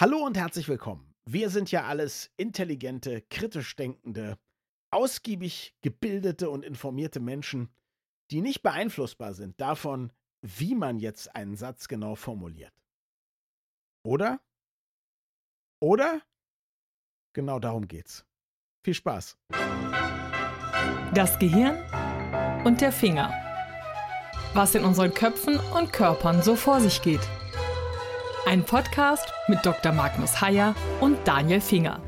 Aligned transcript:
Hallo 0.00 0.18
und 0.18 0.36
herzlich 0.36 0.68
willkommen. 0.68 1.12
Wir 1.24 1.50
sind 1.50 1.72
ja 1.72 1.82
alles 1.82 2.30
intelligente, 2.36 3.20
kritisch 3.20 3.74
denkende, 3.74 4.38
ausgiebig 4.92 5.74
gebildete 5.82 6.50
und 6.50 6.64
informierte 6.64 7.18
Menschen, 7.18 7.68
die 8.30 8.40
nicht 8.40 8.62
beeinflussbar 8.62 9.34
sind 9.34 9.60
davon, 9.60 10.12
wie 10.40 10.76
man 10.76 11.00
jetzt 11.00 11.34
einen 11.34 11.56
Satz 11.56 11.88
genau 11.88 12.14
formuliert. 12.14 12.72
Oder? 14.04 14.38
Oder? 15.80 16.22
Genau 17.32 17.58
darum 17.58 17.88
geht's. 17.88 18.24
Viel 18.84 18.94
Spaß. 18.94 19.36
Das 21.12 21.40
Gehirn 21.40 21.76
und 22.64 22.80
der 22.80 22.92
Finger. 22.92 23.32
Was 24.54 24.76
in 24.76 24.84
unseren 24.84 25.12
Köpfen 25.12 25.58
und 25.76 25.92
Körpern 25.92 26.40
so 26.40 26.54
vor 26.54 26.80
sich 26.80 27.02
geht. 27.02 27.28
Ein 28.48 28.64
Podcast 28.64 29.30
mit 29.48 29.58
Dr. 29.66 29.92
Magnus 29.92 30.40
Heyer 30.40 30.74
und 31.02 31.18
Daniel 31.28 31.60
Finger. 31.60 32.00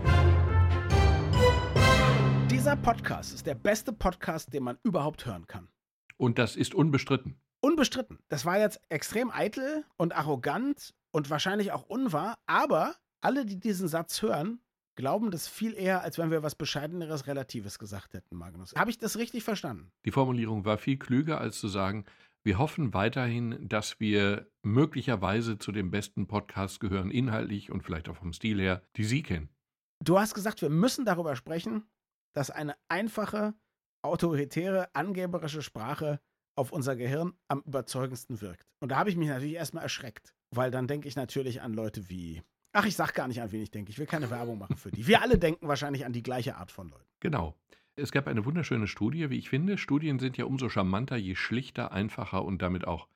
Dieser 2.50 2.76
Podcast 2.76 3.34
ist 3.34 3.46
der 3.46 3.56
beste 3.56 3.92
Podcast, 3.92 4.50
den 4.54 4.62
man 4.62 4.78
überhaupt 4.82 5.26
hören 5.26 5.46
kann. 5.46 5.68
Und 6.16 6.38
das 6.38 6.56
ist 6.56 6.74
unbestritten. 6.74 7.38
Unbestritten. 7.60 8.20
Das 8.30 8.46
war 8.46 8.58
jetzt 8.58 8.80
extrem 8.88 9.30
eitel 9.30 9.84
und 9.98 10.16
arrogant 10.16 10.94
und 11.10 11.28
wahrscheinlich 11.28 11.72
auch 11.72 11.82
unwahr, 11.82 12.38
aber 12.46 12.94
alle, 13.20 13.44
die 13.44 13.60
diesen 13.60 13.86
Satz 13.86 14.22
hören, 14.22 14.60
glauben 14.94 15.30
das 15.30 15.46
viel 15.46 15.74
eher, 15.74 16.00
als 16.00 16.16
wenn 16.16 16.30
wir 16.30 16.42
was 16.42 16.54
Bescheideneres, 16.54 17.26
Relatives 17.26 17.78
gesagt 17.78 18.14
hätten, 18.14 18.34
Magnus. 18.34 18.72
Habe 18.74 18.88
ich 18.88 18.96
das 18.96 19.18
richtig 19.18 19.44
verstanden? 19.44 19.92
Die 20.06 20.10
Formulierung 20.10 20.64
war 20.64 20.78
viel 20.78 20.96
klüger, 20.96 21.38
als 21.38 21.60
zu 21.60 21.68
sagen, 21.68 22.06
wir 22.42 22.58
hoffen 22.58 22.94
weiterhin, 22.94 23.68
dass 23.68 24.00
wir 24.00 24.50
möglicherweise 24.62 25.58
zu 25.58 25.72
den 25.72 25.90
besten 25.90 26.26
Podcasts 26.26 26.80
gehören, 26.80 27.10
inhaltlich 27.10 27.70
und 27.70 27.82
vielleicht 27.82 28.08
auch 28.08 28.16
vom 28.16 28.32
Stil 28.32 28.60
her, 28.60 28.82
die 28.96 29.04
Sie 29.04 29.22
kennen. 29.22 29.50
Du 30.02 30.18
hast 30.18 30.34
gesagt, 30.34 30.62
wir 30.62 30.70
müssen 30.70 31.04
darüber 31.04 31.36
sprechen, 31.36 31.84
dass 32.34 32.50
eine 32.50 32.76
einfache, 32.88 33.54
autoritäre, 34.02 34.94
angeberische 34.94 35.62
Sprache 35.62 36.20
auf 36.56 36.72
unser 36.72 36.96
Gehirn 36.96 37.34
am 37.48 37.60
überzeugendsten 37.60 38.40
wirkt. 38.40 38.66
Und 38.80 38.90
da 38.90 38.96
habe 38.96 39.10
ich 39.10 39.16
mich 39.16 39.28
natürlich 39.28 39.54
erstmal 39.54 39.82
erschreckt, 39.82 40.34
weil 40.54 40.70
dann 40.70 40.86
denke 40.86 41.08
ich 41.08 41.16
natürlich 41.16 41.60
an 41.60 41.74
Leute 41.74 42.08
wie. 42.08 42.42
Ach, 42.72 42.86
ich 42.86 42.96
sag 42.96 43.14
gar 43.14 43.28
nicht, 43.28 43.42
an 43.42 43.52
wen 43.52 43.62
ich 43.62 43.70
denke. 43.70 43.90
Ich 43.90 43.98
will 43.98 44.06
keine 44.06 44.30
Werbung 44.30 44.58
machen 44.58 44.76
für 44.76 44.90
die. 44.90 45.06
Wir 45.06 45.20
alle 45.22 45.38
denken 45.38 45.68
wahrscheinlich 45.68 46.06
an 46.06 46.12
die 46.12 46.22
gleiche 46.22 46.56
Art 46.56 46.70
von 46.70 46.88
Leuten. 46.88 47.04
Genau. 47.20 47.58
Es 48.00 48.12
gab 48.12 48.26
eine 48.28 48.46
wunderschöne 48.46 48.86
Studie, 48.86 49.28
wie 49.28 49.38
ich 49.38 49.50
finde. 49.50 49.76
Studien 49.76 50.18
sind 50.18 50.38
ja 50.38 50.46
umso 50.46 50.70
charmanter, 50.70 51.16
je 51.16 51.34
schlichter, 51.34 51.92
einfacher 51.92 52.44
und 52.44 52.62
damit 52.62 52.86
auch 52.86 53.08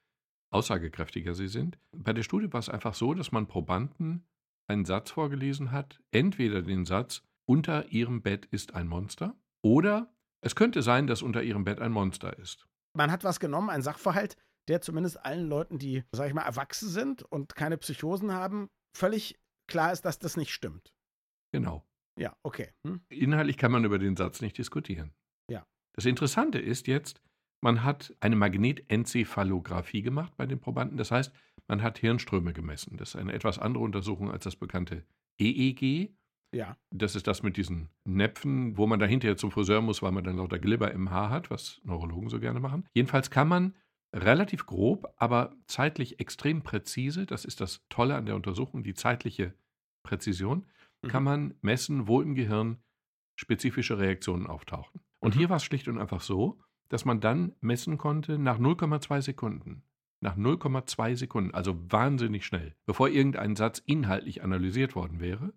aussagekräftiger 0.50 1.34
sie 1.34 1.48
sind. 1.48 1.78
Bei 1.92 2.12
der 2.12 2.22
Studie 2.22 2.52
war 2.52 2.60
es 2.60 2.68
einfach 2.68 2.94
so, 2.94 3.14
dass 3.14 3.32
man 3.32 3.46
Probanden 3.46 4.26
einen 4.68 4.84
Satz 4.84 5.10
vorgelesen 5.10 5.72
hat, 5.72 6.00
entweder 6.10 6.62
den 6.62 6.84
Satz, 6.84 7.22
unter 7.46 7.90
ihrem 7.92 8.22
Bett 8.22 8.46
ist 8.46 8.74
ein 8.74 8.86
Monster, 8.86 9.34
oder 9.62 10.12
es 10.40 10.54
könnte 10.54 10.82
sein, 10.82 11.06
dass 11.06 11.22
unter 11.22 11.42
ihrem 11.42 11.64
Bett 11.64 11.80
ein 11.80 11.92
Monster 11.92 12.38
ist. 12.38 12.66
Man 12.94 13.10
hat 13.10 13.24
was 13.24 13.40
genommen, 13.40 13.70
ein 13.70 13.82
Sachverhalt, 13.82 14.36
der 14.68 14.80
zumindest 14.80 15.24
allen 15.24 15.48
Leuten, 15.48 15.78
die, 15.78 16.04
sag 16.12 16.28
ich 16.28 16.34
mal, 16.34 16.42
erwachsen 16.42 16.88
sind 16.88 17.22
und 17.22 17.54
keine 17.54 17.78
Psychosen 17.78 18.32
haben, 18.32 18.68
völlig 18.96 19.38
klar 19.66 19.92
ist, 19.92 20.04
dass 20.04 20.18
das 20.18 20.36
nicht 20.36 20.52
stimmt. 20.52 20.94
Genau. 21.52 21.84
Ja, 22.18 22.36
okay. 22.42 22.70
Hm? 22.86 23.00
Inhaltlich 23.08 23.56
kann 23.56 23.72
man 23.72 23.84
über 23.84 23.98
den 23.98 24.16
Satz 24.16 24.40
nicht 24.40 24.56
diskutieren. 24.58 25.12
Ja. 25.50 25.66
Das 25.94 26.04
Interessante 26.04 26.58
ist 26.58 26.86
jetzt, 26.86 27.20
man 27.60 27.82
hat 27.82 28.14
eine 28.20 28.36
Magnetenzephalografie 28.36 30.02
gemacht 30.02 30.36
bei 30.36 30.46
den 30.46 30.60
Probanden. 30.60 30.96
Das 30.96 31.10
heißt, 31.10 31.32
man 31.66 31.82
hat 31.82 31.98
Hirnströme 31.98 32.52
gemessen. 32.52 32.96
Das 32.96 33.10
ist 33.10 33.16
eine 33.16 33.32
etwas 33.32 33.58
andere 33.58 33.82
Untersuchung 33.82 34.30
als 34.30 34.44
das 34.44 34.56
bekannte 34.56 35.04
EEG. 35.38 36.14
Ja. 36.54 36.76
Das 36.90 37.16
ist 37.16 37.26
das 37.26 37.42
mit 37.42 37.56
diesen 37.56 37.88
Näpfen, 38.04 38.76
wo 38.76 38.86
man 38.86 39.00
da 39.00 39.06
hinterher 39.06 39.36
zum 39.36 39.50
Friseur 39.50 39.80
muss, 39.80 40.02
weil 40.02 40.12
man 40.12 40.22
dann 40.22 40.36
lauter 40.36 40.58
Glibber 40.58 40.92
im 40.92 41.10
Haar 41.10 41.30
hat, 41.30 41.50
was 41.50 41.80
Neurologen 41.84 42.28
so 42.28 42.38
gerne 42.38 42.60
machen. 42.60 42.86
Jedenfalls 42.94 43.30
kann 43.30 43.48
man 43.48 43.74
relativ 44.14 44.66
grob, 44.66 45.12
aber 45.16 45.56
zeitlich 45.66 46.20
extrem 46.20 46.62
präzise, 46.62 47.26
das 47.26 47.44
ist 47.44 47.60
das 47.60 47.84
Tolle 47.88 48.14
an 48.14 48.26
der 48.26 48.36
Untersuchung, 48.36 48.84
die 48.84 48.94
zeitliche 48.94 49.54
Präzision, 50.04 50.66
kann 51.08 51.22
Mhm. 51.22 51.28
man 51.28 51.54
messen, 51.62 52.06
wo 52.08 52.20
im 52.20 52.34
Gehirn 52.34 52.78
spezifische 53.36 53.98
Reaktionen 53.98 54.46
auftauchen. 54.46 55.00
Und 55.20 55.34
Mhm. 55.34 55.38
hier 55.38 55.48
war 55.50 55.56
es 55.56 55.64
schlicht 55.64 55.88
und 55.88 55.98
einfach 55.98 56.20
so, 56.20 56.60
dass 56.88 57.04
man 57.04 57.20
dann 57.20 57.54
messen 57.60 57.98
konnte 57.98 58.38
nach 58.38 58.58
0,2 58.58 59.20
Sekunden. 59.22 59.82
Nach 60.20 60.36
0,2 60.36 61.14
Sekunden, 61.16 61.52
also 61.54 61.76
wahnsinnig 61.90 62.46
schnell, 62.46 62.74
bevor 62.86 63.08
irgendein 63.08 63.56
Satz 63.56 63.82
inhaltlich 63.84 64.42
analysiert 64.42 64.94
worden 64.94 65.20
wäre, 65.20 65.52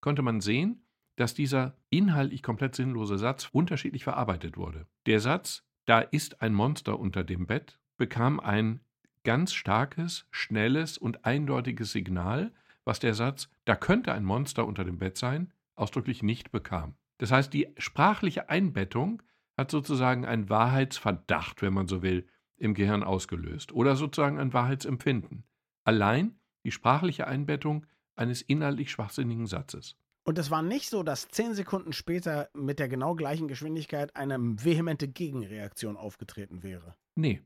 konnte 0.00 0.22
man 0.22 0.40
sehen, 0.40 0.84
dass 1.16 1.34
dieser 1.34 1.76
inhaltlich 1.90 2.42
komplett 2.42 2.74
sinnlose 2.74 3.18
Satz 3.18 3.48
unterschiedlich 3.52 4.04
verarbeitet 4.04 4.56
wurde. 4.56 4.86
Der 5.06 5.20
Satz, 5.20 5.64
da 5.86 6.00
ist 6.00 6.40
ein 6.40 6.54
Monster 6.54 6.98
unter 6.98 7.24
dem 7.24 7.46
Bett, 7.46 7.80
bekam 7.96 8.38
ein 8.40 8.80
ganz 9.24 9.52
starkes, 9.54 10.26
schnelles 10.30 10.98
und 10.98 11.24
eindeutiges 11.24 11.92
Signal, 11.92 12.52
was 12.84 12.98
der 12.98 13.14
Satz, 13.14 13.48
da 13.64 13.76
könnte 13.76 14.12
ein 14.12 14.24
Monster 14.24 14.66
unter 14.66 14.84
dem 14.84 14.98
Bett 14.98 15.16
sein, 15.16 15.52
ausdrücklich 15.74 16.22
nicht 16.22 16.50
bekam. 16.50 16.94
Das 17.18 17.30
heißt, 17.30 17.52
die 17.52 17.72
sprachliche 17.78 18.48
Einbettung 18.48 19.22
hat 19.56 19.70
sozusagen 19.70 20.24
einen 20.24 20.48
Wahrheitsverdacht, 20.48 21.62
wenn 21.62 21.74
man 21.74 21.86
so 21.86 22.02
will, 22.02 22.26
im 22.56 22.74
Gehirn 22.74 23.02
ausgelöst 23.02 23.72
oder 23.72 23.96
sozusagen 23.96 24.38
ein 24.38 24.52
Wahrheitsempfinden. 24.52 25.44
Allein 25.84 26.38
die 26.64 26.70
sprachliche 26.70 27.26
Einbettung 27.26 27.86
eines 28.14 28.42
inhaltlich 28.42 28.90
schwachsinnigen 28.90 29.46
Satzes. 29.46 29.96
Und 30.24 30.38
es 30.38 30.50
war 30.50 30.62
nicht 30.62 30.88
so, 30.88 31.02
dass 31.02 31.28
zehn 31.28 31.54
Sekunden 31.54 31.92
später 31.92 32.48
mit 32.54 32.78
der 32.78 32.88
genau 32.88 33.14
gleichen 33.14 33.48
Geschwindigkeit 33.48 34.14
eine 34.14 34.38
vehemente 34.38 35.08
Gegenreaktion 35.08 35.96
aufgetreten 35.96 36.62
wäre. 36.62 36.94
Nee. 37.16 37.42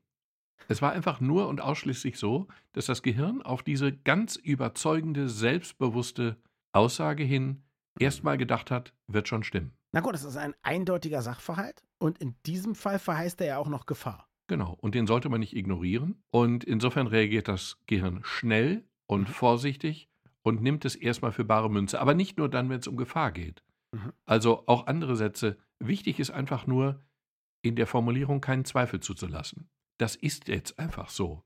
Es 0.69 0.83
war 0.83 0.93
einfach 0.93 1.21
nur 1.21 1.49
und 1.49 1.61
ausschließlich 1.61 2.19
so, 2.19 2.49
dass 2.72 2.87
das 2.87 3.03
Gehirn 3.03 3.43
auf 3.43 3.62
diese 3.62 3.93
ganz 3.93 4.37
überzeugende, 4.37 5.28
selbstbewusste 5.28 6.37
Aussage 6.72 7.25
hin 7.25 7.62
erstmal 7.99 8.37
gedacht 8.39 8.71
hat, 8.71 8.93
wird 9.06 9.28
schon 9.28 9.43
stimmen. 9.43 9.72
Na 9.93 10.00
gut, 10.00 10.15
das 10.15 10.25
ist 10.25 10.37
ein 10.37 10.55
eindeutiger 10.62 11.22
Sachverhalt 11.22 11.83
und 11.99 12.19
in 12.19 12.34
diesem 12.45 12.75
Fall 12.75 12.99
verheißt 12.99 13.41
er 13.41 13.47
ja 13.47 13.59
auch 13.59 13.69
noch 13.69 13.87
Gefahr. 13.87 14.28
Genau, 14.49 14.77
und 14.81 14.95
den 14.95 15.06
sollte 15.06 15.28
man 15.28 15.41
nicht 15.41 15.56
ignorieren. 15.56 16.22
Und 16.31 16.62
insofern 16.65 17.06
reagiert 17.06 17.49
das 17.49 17.78
Gehirn 17.87 18.21
schnell 18.22 18.84
und 19.06 19.22
Mhm. 19.28 19.33
vorsichtig 19.33 20.09
und 20.43 20.62
nimmt 20.62 20.84
es 20.84 20.95
erstmal 20.95 21.33
für 21.33 21.45
bare 21.45 21.71
Münze. 21.71 22.00
Aber 22.00 22.15
nicht 22.15 22.39
nur 22.39 22.49
dann, 22.49 22.69
wenn 22.69 22.78
es 22.81 22.87
um 22.87 22.97
Gefahr 22.97 23.33
geht. 23.33 23.62
Mhm. 23.93 24.12
Also 24.25 24.65
auch 24.66 24.87
andere 24.87 25.16
Sätze. 25.16 25.56
Wichtig 25.81 26.21
ist 26.21 26.31
einfach 26.31 26.66
nur, 26.66 27.03
in 27.62 27.75
der 27.75 27.87
Formulierung 27.89 28.41
keinen 28.41 28.65
Zweifel 28.65 29.00
zuzulassen. 29.00 29.69
Das 29.99 30.17
ist 30.17 30.49
jetzt 30.49 30.79
einfach 30.79 31.09
so. 31.11 31.43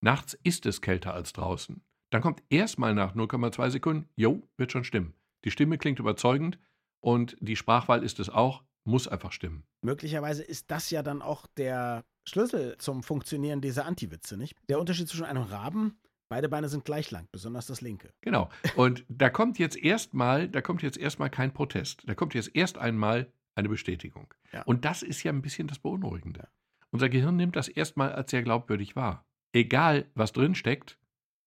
Nachts 0.00 0.38
ist 0.42 0.66
es 0.66 0.80
kälter 0.80 1.14
als 1.14 1.32
draußen. 1.32 1.82
Dann 2.10 2.22
kommt 2.22 2.42
erstmal 2.50 2.94
nach 2.94 3.14
0,2 3.14 3.70
Sekunden, 3.70 4.08
jo, 4.16 4.42
wird 4.56 4.72
schon 4.72 4.84
stimmen. 4.84 5.14
Die 5.44 5.50
Stimme 5.50 5.78
klingt 5.78 5.98
überzeugend 5.98 6.58
und 7.00 7.36
die 7.40 7.56
Sprachwahl 7.56 8.02
ist 8.02 8.20
es 8.20 8.28
auch, 8.28 8.62
muss 8.84 9.08
einfach 9.08 9.32
stimmen. 9.32 9.64
Möglicherweise 9.82 10.42
ist 10.42 10.70
das 10.70 10.90
ja 10.90 11.02
dann 11.02 11.22
auch 11.22 11.46
der 11.56 12.04
Schlüssel 12.28 12.76
zum 12.78 13.02
Funktionieren 13.02 13.60
dieser 13.60 13.86
Antiwitze, 13.86 14.36
nicht? 14.36 14.56
Der 14.68 14.78
Unterschied 14.78 15.08
zwischen 15.08 15.24
einem 15.24 15.42
Raben, 15.42 15.98
beide 16.28 16.48
Beine 16.48 16.68
sind 16.68 16.84
gleich 16.84 17.10
lang, 17.10 17.28
besonders 17.32 17.66
das 17.66 17.80
linke. 17.80 18.12
Genau. 18.20 18.48
Und 18.76 19.04
da 19.08 19.30
kommt 19.30 19.58
jetzt 19.58 19.76
erstmal, 19.76 20.48
da 20.48 20.60
kommt 20.60 20.82
jetzt 20.82 20.98
erstmal 20.98 21.30
kein 21.30 21.52
Protest. 21.52 22.02
Da 22.06 22.14
kommt 22.14 22.34
jetzt 22.34 22.54
erst 22.54 22.78
einmal 22.78 23.32
eine 23.54 23.68
Bestätigung. 23.68 24.32
Ja. 24.52 24.62
Und 24.62 24.84
das 24.84 25.02
ist 25.02 25.22
ja 25.22 25.32
ein 25.32 25.42
bisschen 25.42 25.68
das 25.68 25.78
Beunruhigende. 25.78 26.48
Unser 26.92 27.08
Gehirn 27.08 27.36
nimmt 27.36 27.56
das 27.56 27.68
erstmal 27.68 28.12
als 28.12 28.30
sehr 28.30 28.42
glaubwürdig 28.42 28.94
wahr. 28.96 29.24
Egal, 29.52 30.10
was 30.14 30.32
drin 30.32 30.54
steckt, 30.54 30.98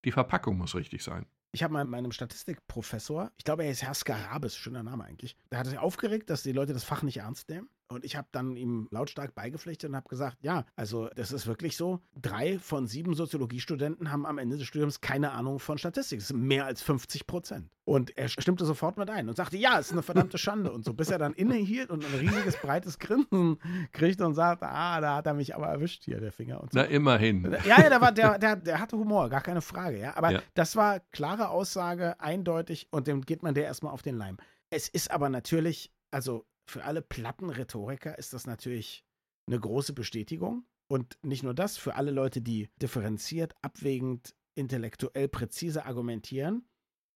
die 0.04 0.12
Verpackung 0.12 0.58
muss 0.58 0.74
richtig 0.74 1.04
sein. 1.04 1.28
Ich 1.52 1.64
habe 1.64 1.72
mal 1.72 1.86
meinem 1.86 2.12
Statistikprofessor, 2.12 3.32
ich 3.38 3.46
glaube, 3.46 3.64
er 3.64 3.70
ist 3.70 3.84
Herr 3.84 3.94
Skarabis, 3.94 4.58
schöner 4.58 4.84
Name 4.84 5.06
eigentlich, 5.06 5.38
der 5.52 5.60
hat 5.60 5.68
sich 5.68 5.78
aufgeregt, 5.78 6.30
dass 6.30 6.44
die 6.44 6.52
Leute 6.52 6.74
das 6.74 6.84
Fach 6.84 7.04
nicht 7.04 7.18
ernst 7.18 7.48
nehmen. 7.50 7.70
Und 7.88 8.04
ich 8.04 8.16
habe 8.16 8.28
dann 8.32 8.56
ihm 8.56 8.88
lautstark 8.90 9.36
beigepflichtet 9.36 9.90
und 9.92 9.96
habe 9.96 10.10
gesagt, 10.10 10.38
ja, 10.42 10.66
also 10.76 11.08
das 11.16 11.32
ist 11.32 11.46
wirklich 11.46 11.78
so. 11.78 12.00
Drei 12.20 12.58
von 12.58 12.88
sieben 12.88 13.14
Soziologiestudenten 13.14 14.12
haben 14.12 14.26
am 14.26 14.40
Ende 14.40 14.58
des 14.58 14.66
Studiums 14.66 15.02
keine 15.02 15.32
Ahnung 15.34 15.60
von 15.60 15.78
Statistik. 15.78 16.20
Das 16.20 16.30
sind 16.30 16.42
mehr 16.42 16.66
als 16.66 16.82
50 16.82 17.28
Prozent. 17.28 17.70
Und 17.84 18.18
er 18.18 18.28
stimmte 18.30 18.66
sofort 18.66 18.98
mit 18.98 19.12
ein 19.12 19.30
und 19.30 19.36
sagte, 19.36 19.58
ja, 19.58 19.78
es 19.80 19.88
ist 19.88 19.92
eine 19.92 20.02
verdammte 20.02 20.40
Schande. 20.40 20.72
Und 20.72 20.84
so, 20.84 20.94
bis 20.96 21.12
er 21.12 21.20
dann 21.20 21.34
innehielt 21.34 21.92
und 21.92 22.04
ein 22.04 22.20
riesiges, 22.20 22.58
breites 22.58 22.98
Grinsen 22.98 23.60
kriegte 23.92 24.26
und 24.26 24.34
sagte, 24.34 24.68
ah, 24.68 25.00
da 25.00 25.18
hat 25.18 25.28
er 25.28 25.36
mich 25.36 25.54
aber 25.56 25.68
erwischt 25.68 26.04
hier, 26.06 26.20
der 26.20 26.32
Finger. 26.32 26.62
Und 26.62 26.74
so. 26.74 26.80
Na, 26.80 26.86
immerhin. 26.86 27.44
Ja, 27.66 27.82
ja, 27.82 27.90
der, 27.90 28.02
war, 28.02 28.12
der, 28.12 28.40
der, 28.40 28.56
der 28.56 28.80
hatte 28.80 28.98
Humor, 28.98 29.30
gar 29.30 29.42
keine 29.42 29.62
Frage, 29.62 30.00
ja. 30.00 30.18
Aber 30.18 30.32
Ja. 30.32 30.42
das 30.56 30.76
war 30.76 31.00
klare 31.12 31.50
Aussage, 31.50 32.20
eindeutig 32.20 32.88
und 32.90 33.06
dem 33.06 33.22
geht 33.22 33.44
man 33.44 33.54
der 33.54 33.66
erstmal 33.66 33.94
auf 33.94 34.02
den 34.02 34.16
Leim. 34.18 34.38
Es 34.72 34.90
ist 34.90 35.12
aber 35.12 35.30
natürlich, 35.30 35.92
also 36.10 36.48
für 36.68 36.84
alle 36.84 37.02
platten 37.02 37.50
Rhetoriker 37.50 38.18
ist 38.18 38.34
das 38.34 38.48
natürlich 38.48 39.06
eine 39.48 39.60
große 39.60 39.94
Bestätigung. 39.94 40.66
Und 40.88 41.18
nicht 41.24 41.44
nur 41.44 41.54
das, 41.54 41.78
für 41.78 41.96
alle 41.96 42.12
Leute, 42.12 42.42
die 42.42 42.70
differenziert, 42.82 43.56
abwägend, 43.62 44.36
intellektuell 44.54 45.28
präzise 45.28 45.86
argumentieren, 45.86 46.68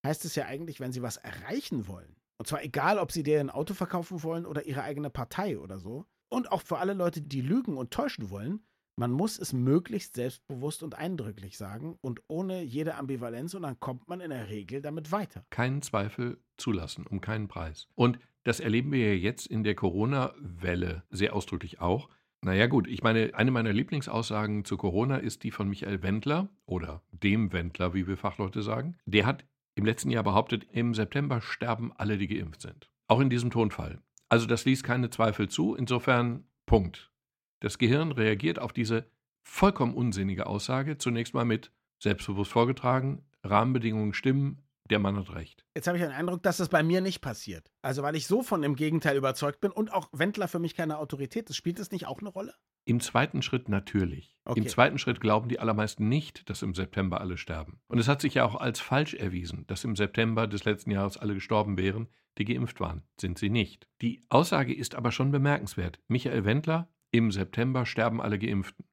heißt 0.05 0.25
es 0.25 0.35
ja 0.35 0.45
eigentlich, 0.45 0.79
wenn 0.79 0.91
sie 0.91 1.01
was 1.01 1.17
erreichen 1.17 1.87
wollen, 1.87 2.15
und 2.39 2.47
zwar 2.47 2.63
egal, 2.63 2.97
ob 2.97 3.11
sie 3.11 3.21
dir 3.21 3.39
ein 3.39 3.49
Auto 3.49 3.73
verkaufen 3.73 4.23
wollen 4.23 4.45
oder 4.45 4.65
ihre 4.65 4.83
eigene 4.83 5.09
Partei 5.09 5.59
oder 5.59 5.77
so, 5.77 6.05
und 6.29 6.51
auch 6.51 6.61
für 6.61 6.77
alle 6.77 6.93
Leute, 6.93 7.21
die 7.21 7.41
lügen 7.41 7.77
und 7.77 7.91
täuschen 7.91 8.29
wollen, 8.29 8.63
man 8.97 9.11
muss 9.11 9.39
es 9.39 9.53
möglichst 9.53 10.15
selbstbewusst 10.15 10.83
und 10.83 10.95
eindrücklich 10.95 11.57
sagen 11.57 11.97
und 12.01 12.21
ohne 12.27 12.61
jede 12.61 12.95
Ambivalenz 12.95 13.53
und 13.53 13.61
dann 13.61 13.79
kommt 13.79 14.07
man 14.09 14.19
in 14.19 14.29
der 14.29 14.49
Regel 14.49 14.81
damit 14.81 15.11
weiter. 15.11 15.45
Keinen 15.49 15.81
Zweifel 15.81 16.41
zulassen, 16.57 17.07
um 17.07 17.21
keinen 17.21 17.47
Preis. 17.47 17.87
Und 17.95 18.19
das 18.43 18.59
erleben 18.59 18.91
wir 18.91 19.13
ja 19.13 19.13
jetzt 19.13 19.47
in 19.47 19.63
der 19.63 19.75
Corona-Welle 19.75 21.03
sehr 21.09 21.35
ausdrücklich 21.35 21.79
auch. 21.79 22.09
Naja 22.41 22.67
gut, 22.67 22.87
ich 22.87 23.03
meine, 23.03 23.31
eine 23.33 23.51
meiner 23.51 23.73
Lieblingsaussagen 23.73 24.63
zu 24.63 24.77
Corona 24.77 25.17
ist 25.17 25.43
die 25.43 25.51
von 25.51 25.67
Michael 25.67 26.01
Wendler 26.03 26.49
oder 26.65 27.03
dem 27.11 27.51
Wendler, 27.51 27.93
wie 27.93 28.07
wir 28.07 28.15
Fachleute 28.15 28.61
sagen. 28.61 28.97
Der 29.05 29.25
hat 29.25 29.45
im 29.75 29.85
letzten 29.85 30.09
Jahr 30.09 30.23
behauptet, 30.23 30.65
im 30.71 30.93
September 30.93 31.41
sterben 31.41 31.91
alle, 31.97 32.17
die 32.17 32.27
geimpft 32.27 32.61
sind. 32.61 32.89
Auch 33.07 33.19
in 33.19 33.29
diesem 33.29 33.49
Tonfall. 33.49 34.01
Also 34.29 34.45
das 34.45 34.65
ließ 34.65 34.83
keine 34.83 35.09
Zweifel 35.09 35.49
zu. 35.49 35.75
Insofern 35.75 36.45
Punkt. 36.65 37.11
Das 37.59 37.77
Gehirn 37.77 38.11
reagiert 38.11 38.59
auf 38.59 38.71
diese 38.71 39.09
vollkommen 39.43 39.95
unsinnige 39.95 40.47
Aussage 40.47 40.97
zunächst 40.97 41.33
mal 41.33 41.45
mit 41.45 41.71
selbstbewusst 42.01 42.51
vorgetragen, 42.51 43.25
Rahmenbedingungen 43.43 44.13
stimmen, 44.13 44.61
der 44.89 44.99
Mann 44.99 45.17
hat 45.17 45.33
recht. 45.33 45.65
Jetzt 45.75 45.87
habe 45.87 45.97
ich 45.97 46.03
den 46.03 46.11
Eindruck, 46.11 46.43
dass 46.43 46.57
das 46.57 46.69
bei 46.69 46.83
mir 46.83 47.01
nicht 47.01 47.21
passiert. 47.21 47.71
Also 47.81 48.03
weil 48.03 48.15
ich 48.15 48.27
so 48.27 48.41
von 48.43 48.61
dem 48.61 48.75
Gegenteil 48.75 49.17
überzeugt 49.17 49.61
bin 49.61 49.71
und 49.71 49.93
auch 49.93 50.09
Wendler 50.11 50.47
für 50.47 50.59
mich 50.59 50.75
keine 50.75 50.97
Autorität 50.97 51.49
ist. 51.49 51.55
Spielt 51.55 51.79
das 51.79 51.91
nicht 51.91 52.07
auch 52.07 52.19
eine 52.19 52.29
Rolle? 52.29 52.53
Im 52.85 52.99
zweiten 52.99 53.41
Schritt 53.41 53.69
natürlich. 53.69 54.35
Okay. 54.45 54.59
Im 54.59 54.67
zweiten 54.67 54.97
Schritt 54.97 55.21
glauben 55.21 55.47
die 55.47 55.59
allermeisten 55.59 56.09
nicht, 56.09 56.49
dass 56.49 56.63
im 56.63 56.73
September 56.73 57.21
alle 57.21 57.37
sterben. 57.37 57.79
Und 57.87 57.99
es 57.99 58.07
hat 58.07 58.21
sich 58.21 58.35
ja 58.35 58.45
auch 58.45 58.55
als 58.55 58.79
falsch 58.79 59.13
erwiesen, 59.13 59.65
dass 59.67 59.83
im 59.83 59.95
September 59.95 60.47
des 60.47 60.65
letzten 60.65 60.91
Jahres 60.91 61.17
alle 61.17 61.35
gestorben 61.35 61.77
wären, 61.77 62.07
die 62.39 62.45
geimpft 62.45 62.79
waren. 62.79 63.03
Sind 63.19 63.37
sie 63.37 63.49
nicht. 63.49 63.87
Die 64.01 64.25
Aussage 64.29 64.73
ist 64.73 64.95
aber 64.95 65.11
schon 65.11 65.31
bemerkenswert. 65.31 65.99
Michael 66.07 66.45
Wendler, 66.45 66.89
im 67.11 67.31
September 67.31 67.85
sterben 67.85 68.21
alle 68.21 68.39
Geimpften. 68.39 68.85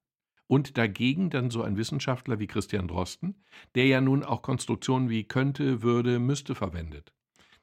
Und 0.48 0.78
dagegen 0.78 1.30
dann 1.30 1.50
so 1.50 1.62
ein 1.62 1.76
Wissenschaftler 1.76 2.38
wie 2.38 2.46
Christian 2.46 2.88
Drosten, 2.88 3.34
der 3.74 3.86
ja 3.86 4.00
nun 4.00 4.22
auch 4.22 4.42
Konstruktionen 4.42 5.08
wie 5.10 5.24
könnte, 5.24 5.82
würde, 5.82 6.18
müsste 6.18 6.54
verwendet. 6.54 7.12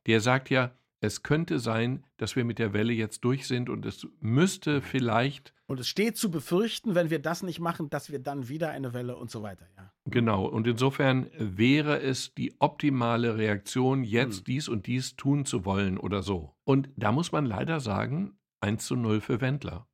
Der 0.06 0.20
sagt 0.20 0.50
ja, 0.50 0.72
es 1.04 1.22
könnte 1.22 1.60
sein, 1.60 2.06
dass 2.16 2.38
wir 2.38 2.46
mit 2.46 2.60
der 2.60 2.72
Welle 2.72 2.94
jetzt 2.94 3.26
durch 3.26 3.46
sind 3.46 3.70
und 3.70 3.86
es 3.86 4.08
müsste 4.22 4.82
vielleicht. 4.82 5.54
Und 5.66 5.82
es 5.82 5.90
steht 5.90 6.16
zu 6.16 6.32
befürchten, 6.32 6.96
wenn 6.96 7.10
wir 7.10 7.20
das 7.20 7.44
nicht 7.44 7.60
machen, 7.60 7.90
dass 7.90 8.10
wir 8.10 8.20
dann 8.20 8.48
wieder 8.48 8.70
eine 8.70 8.94
Welle 8.94 9.18
und 9.18 9.30
so 9.30 9.44
weiter, 9.44 9.66
ja. 9.76 9.92
Genau. 10.06 10.46
Und 10.46 10.66
insofern 10.66 11.30
wäre 11.38 12.02
es 12.02 12.34
die 12.36 12.56
optimale 12.60 13.38
Reaktion, 13.38 14.06
jetzt 14.06 14.40
hm. 14.40 14.44
dies 14.46 14.70
und 14.70 14.88
dies 14.88 15.18
tun 15.18 15.46
zu 15.46 15.66
wollen 15.66 15.98
oder 15.98 16.24
so. 16.24 16.56
Und 16.64 16.90
da 16.96 17.12
muss 17.12 17.34
man 17.34 17.46
leider 17.46 17.82
sagen, 17.82 18.38
1 18.62 18.86
zu 18.86 18.96
0 18.96 19.20
für 19.20 19.42
Wendler. 19.42 19.88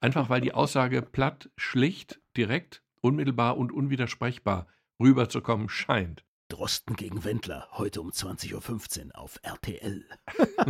Einfach 0.00 0.28
weil 0.30 0.40
die 0.40 0.54
Aussage 0.54 1.02
platt, 1.02 1.50
schlicht, 1.56 2.20
direkt, 2.36 2.82
unmittelbar 3.00 3.56
und 3.56 3.72
unwidersprechbar 3.72 4.68
rüberzukommen 5.00 5.68
scheint. 5.68 6.24
Drosten 6.48 6.96
gegen 6.96 7.24
Wendler, 7.24 7.68
heute 7.72 8.00
um 8.00 8.10
20.15 8.10 9.06
Uhr 9.06 9.18
auf 9.18 9.38
RTL. 9.42 10.04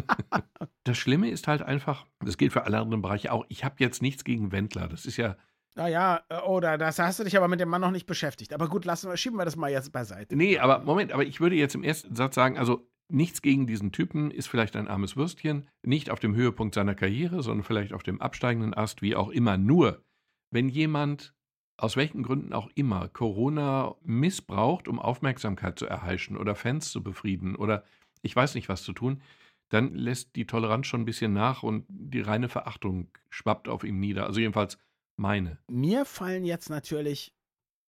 das 0.85 0.99
Schlimme 0.99 1.31
ist 1.31 1.47
halt 1.47 1.63
einfach, 1.63 2.07
das 2.21 2.37
gilt 2.37 2.53
für 2.53 2.65
alle 2.65 2.79
anderen 2.79 3.03
Bereiche 3.03 3.33
auch, 3.33 3.45
ich 3.49 3.65
habe 3.65 3.77
jetzt 3.79 4.03
nichts 4.03 4.25
gegen 4.25 4.51
Wendler. 4.51 4.89
Das 4.89 5.07
ist 5.07 5.19
ja. 5.19 5.37
Naja, 5.77 6.23
äh, 6.31 6.41
oder 6.41 6.79
das 6.79 6.99
hast 6.99 7.21
du 7.21 7.25
dich 7.25 7.37
aber 7.37 7.47
mit 7.47 7.61
dem 7.61 7.69
Mann 7.69 7.81
noch 7.81 7.93
nicht 7.93 8.07
beschäftigt. 8.07 8.53
Aber 8.53 8.69
gut, 8.69 8.87
lassen 8.87 9.09
wir, 9.09 9.17
schieben 9.17 9.39
wir 9.39 9.45
das 9.45 9.55
mal 9.55 9.71
jetzt 9.71 9.93
beiseite. 9.93 10.35
Nee, 10.35 10.59
aber 10.59 10.81
Moment, 10.81 11.13
aber 11.13 11.25
ich 11.25 11.41
würde 11.41 11.55
jetzt 11.55 11.77
im 11.77 11.85
ersten 11.85 12.17
Satz 12.17 12.35
sagen, 12.35 12.59
also 12.59 12.91
Nichts 13.11 13.41
gegen 13.41 13.67
diesen 13.67 13.93
Typen, 13.93 14.31
ist 14.31 14.49
vielleicht 14.49 14.77
ein 14.77 14.89
armes 14.89 15.17
Würstchen, 15.17 15.69
nicht 15.83 16.11
auf 16.11 16.21
dem 16.21 16.35
Höhepunkt 16.35 16.75
seiner 16.75 16.95
Karriere, 16.95 17.43
sondern 17.43 17.65
vielleicht 17.65 17.93
auf 17.93 18.03
dem 18.03 18.21
absteigenden 18.21 18.75
Ast, 18.75 19.01
wie 19.01 19.17
auch 19.17 19.31
immer. 19.31 19.57
Nur, 19.57 20.05
wenn 20.51 20.69
jemand 20.69 21.35
aus 21.79 21.97
welchen 21.97 22.23
Gründen 22.23 22.53
auch 22.53 22.69
immer 22.75 23.09
Corona 23.09 23.95
missbraucht, 24.03 24.89
um 24.89 24.99
Aufmerksamkeit 24.99 25.79
zu 25.79 25.87
erheischen 25.87 26.37
oder 26.37 26.55
Fans 26.55 26.91
zu 26.91 27.03
befrieden 27.03 27.57
oder 27.57 27.85
ich 28.21 28.35
weiß 28.35 28.57
nicht 28.57 28.69
was 28.69 28.83
zu 28.83 28.93
tun, 28.93 29.23
dann 29.69 29.95
lässt 29.95 30.35
die 30.35 30.47
Toleranz 30.47 30.87
schon 30.87 31.03
ein 31.03 31.07
bisschen 31.07 31.33
nach 31.33 31.63
und 31.63 31.87
die 31.89 32.21
reine 32.21 32.49
Verachtung 32.49 33.09
schwappt 33.31 33.69
auf 33.69 33.85
ihm 33.85 34.01
nieder. 34.01 34.27
Also 34.27 34.41
jedenfalls 34.41 34.79
meine. 35.17 35.59
Mir 35.69 36.05
fallen 36.05 36.45
jetzt 36.45 36.69
natürlich 36.69 37.35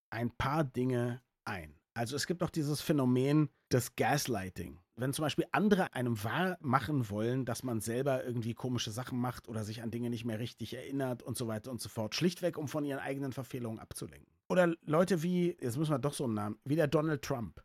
ein 0.09 0.31
paar 0.31 0.63
Dinge 0.63 1.21
ein. 1.45 1.75
Also 1.93 2.15
es 2.15 2.27
gibt 2.27 2.43
auch 2.43 2.49
dieses 2.49 2.81
Phänomen 2.81 3.49
des 3.73 3.95
Gaslighting. 3.95 4.79
Wenn 4.95 5.13
zum 5.13 5.23
Beispiel 5.23 5.45
andere 5.51 5.93
einem 5.93 6.23
wahr 6.23 6.57
machen 6.61 7.09
wollen, 7.09 7.45
dass 7.45 7.63
man 7.63 7.81
selber 7.81 8.23
irgendwie 8.23 8.53
komische 8.53 8.91
Sachen 8.91 9.19
macht 9.19 9.47
oder 9.47 9.63
sich 9.63 9.81
an 9.81 9.91
Dinge 9.91 10.09
nicht 10.09 10.25
mehr 10.25 10.39
richtig 10.39 10.73
erinnert 10.73 11.23
und 11.23 11.37
so 11.37 11.47
weiter 11.47 11.71
und 11.71 11.81
so 11.81 11.89
fort, 11.89 12.13
schlichtweg, 12.13 12.57
um 12.57 12.67
von 12.67 12.85
ihren 12.85 12.99
eigenen 12.99 13.33
Verfehlungen 13.33 13.79
abzulenken. 13.79 14.31
Oder 14.49 14.75
Leute 14.85 15.23
wie, 15.23 15.57
jetzt 15.59 15.77
müssen 15.77 15.91
wir 15.91 15.99
doch 15.99 16.13
so 16.13 16.25
einen 16.25 16.33
Namen, 16.33 16.59
wie 16.65 16.75
der 16.75 16.87
Donald 16.87 17.23
Trump, 17.23 17.63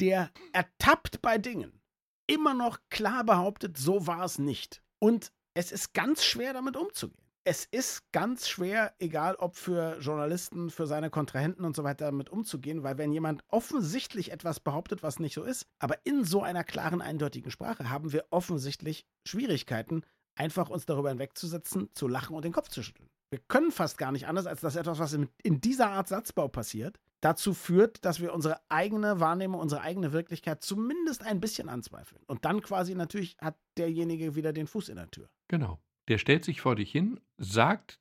der 0.00 0.30
ertappt 0.52 1.22
bei 1.22 1.38
Dingen, 1.38 1.80
immer 2.26 2.54
noch 2.54 2.78
klar 2.90 3.24
behauptet, 3.24 3.76
so 3.78 4.06
war 4.06 4.24
es 4.24 4.38
nicht. 4.38 4.82
Und 4.98 5.32
es 5.54 5.72
ist 5.72 5.94
ganz 5.94 6.24
schwer 6.24 6.52
damit 6.52 6.76
umzugehen 6.76 7.25
es 7.46 7.64
ist 7.64 8.10
ganz 8.10 8.48
schwer, 8.48 8.92
egal 8.98 9.36
ob 9.36 9.54
für 9.54 10.00
Journalisten, 10.00 10.68
für 10.68 10.88
seine 10.88 11.10
Kontrahenten 11.10 11.64
und 11.64 11.76
so 11.76 11.84
weiter, 11.84 12.06
damit 12.06 12.28
umzugehen, 12.28 12.82
weil 12.82 12.98
wenn 12.98 13.12
jemand 13.12 13.44
offensichtlich 13.46 14.32
etwas 14.32 14.58
behauptet, 14.58 15.04
was 15.04 15.20
nicht 15.20 15.34
so 15.34 15.44
ist, 15.44 15.68
aber 15.78 16.04
in 16.04 16.24
so 16.24 16.42
einer 16.42 16.64
klaren, 16.64 17.00
eindeutigen 17.00 17.52
Sprache 17.52 17.88
haben 17.88 18.12
wir 18.12 18.24
offensichtlich 18.30 19.06
Schwierigkeiten, 19.24 20.02
einfach 20.34 20.70
uns 20.70 20.86
darüber 20.86 21.10
hinwegzusetzen, 21.10 21.88
zu 21.94 22.08
lachen 22.08 22.34
und 22.34 22.44
den 22.44 22.52
Kopf 22.52 22.68
zu 22.68 22.82
schütteln. 22.82 23.08
Wir 23.30 23.38
können 23.46 23.70
fast 23.70 23.96
gar 23.96 24.10
nicht 24.10 24.26
anders, 24.26 24.46
als 24.46 24.60
dass 24.60 24.74
etwas, 24.74 24.98
was 24.98 25.12
in 25.12 25.60
dieser 25.60 25.90
Art 25.90 26.08
Satzbau 26.08 26.48
passiert, 26.48 26.98
dazu 27.20 27.54
führt, 27.54 28.04
dass 28.04 28.18
wir 28.18 28.34
unsere 28.34 28.60
eigene 28.68 29.20
Wahrnehmung, 29.20 29.60
unsere 29.60 29.82
eigene 29.82 30.12
Wirklichkeit 30.12 30.64
zumindest 30.64 31.22
ein 31.22 31.38
bisschen 31.38 31.68
anzweifeln. 31.68 32.22
Und 32.26 32.44
dann 32.44 32.60
quasi 32.60 32.96
natürlich 32.96 33.36
hat 33.38 33.56
derjenige 33.78 34.34
wieder 34.34 34.52
den 34.52 34.66
Fuß 34.66 34.88
in 34.88 34.96
der 34.96 35.10
Tür. 35.12 35.28
Genau 35.46 35.78
der 36.08 36.18
stellt 36.18 36.44
sich 36.44 36.60
vor 36.60 36.76
dich 36.76 36.90
hin, 36.90 37.20
sagt 37.36 38.00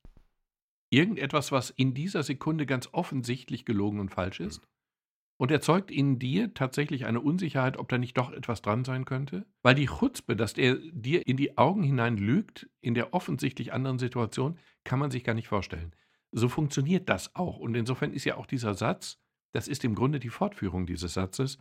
irgendetwas, 0.90 1.52
was 1.52 1.72
in 1.72 1.94
dieser 1.94 2.24
Sekunde 2.24 2.66
ganz 2.66 2.90
offensichtlich 2.92 3.66
gelogen 3.66 4.00
und 4.00 4.10
falsch 4.10 4.40
ist, 4.40 4.62
mhm. 4.62 4.68
und 5.38 5.52
erzeugt 5.52 5.92
in 5.92 6.20
dir 6.20 6.54
tatsächlich 6.54 7.06
eine 7.06 7.22
Unsicherheit, 7.22 7.78
ob 7.78 7.90
da 7.90 7.98
nicht 7.98 8.18
doch 8.18 8.32
etwas 8.32 8.62
dran 8.62 8.86
sein 8.86 9.06
könnte, 9.06 9.46
weil 9.62 9.76
die 9.76 9.88
Chutzpe, 9.88 10.36
dass 10.36 10.54
er 10.54 10.76
dir 10.76 11.28
in 11.28 11.38
die 11.38 11.58
Augen 11.58 11.84
hinein 11.84 12.18
lügt, 12.18 12.70
in 12.82 12.94
der 12.94 13.14
offensichtlich 13.14 13.74
anderen 13.74 14.00
Situation, 14.00 14.58
kann 14.84 15.00
man 15.00 15.12
sich 15.12 15.24
gar 15.24 15.34
nicht 15.34 15.48
vorstellen. 15.48 15.94
So 16.32 16.50
funktioniert 16.50 17.10
das 17.10 17.36
auch. 17.36 17.58
Und 17.58 17.76
insofern 17.76 18.14
ist 18.14 18.26
ja 18.26 18.36
auch 18.36 18.46
dieser 18.46 18.74
Satz, 18.74 19.20
das 19.54 19.68
ist 19.68 19.86
im 19.86 19.96
Grunde 19.96 20.20
die 20.20 20.30
Fortführung 20.30 20.86
dieses 20.86 21.14
Satzes, 21.14 21.58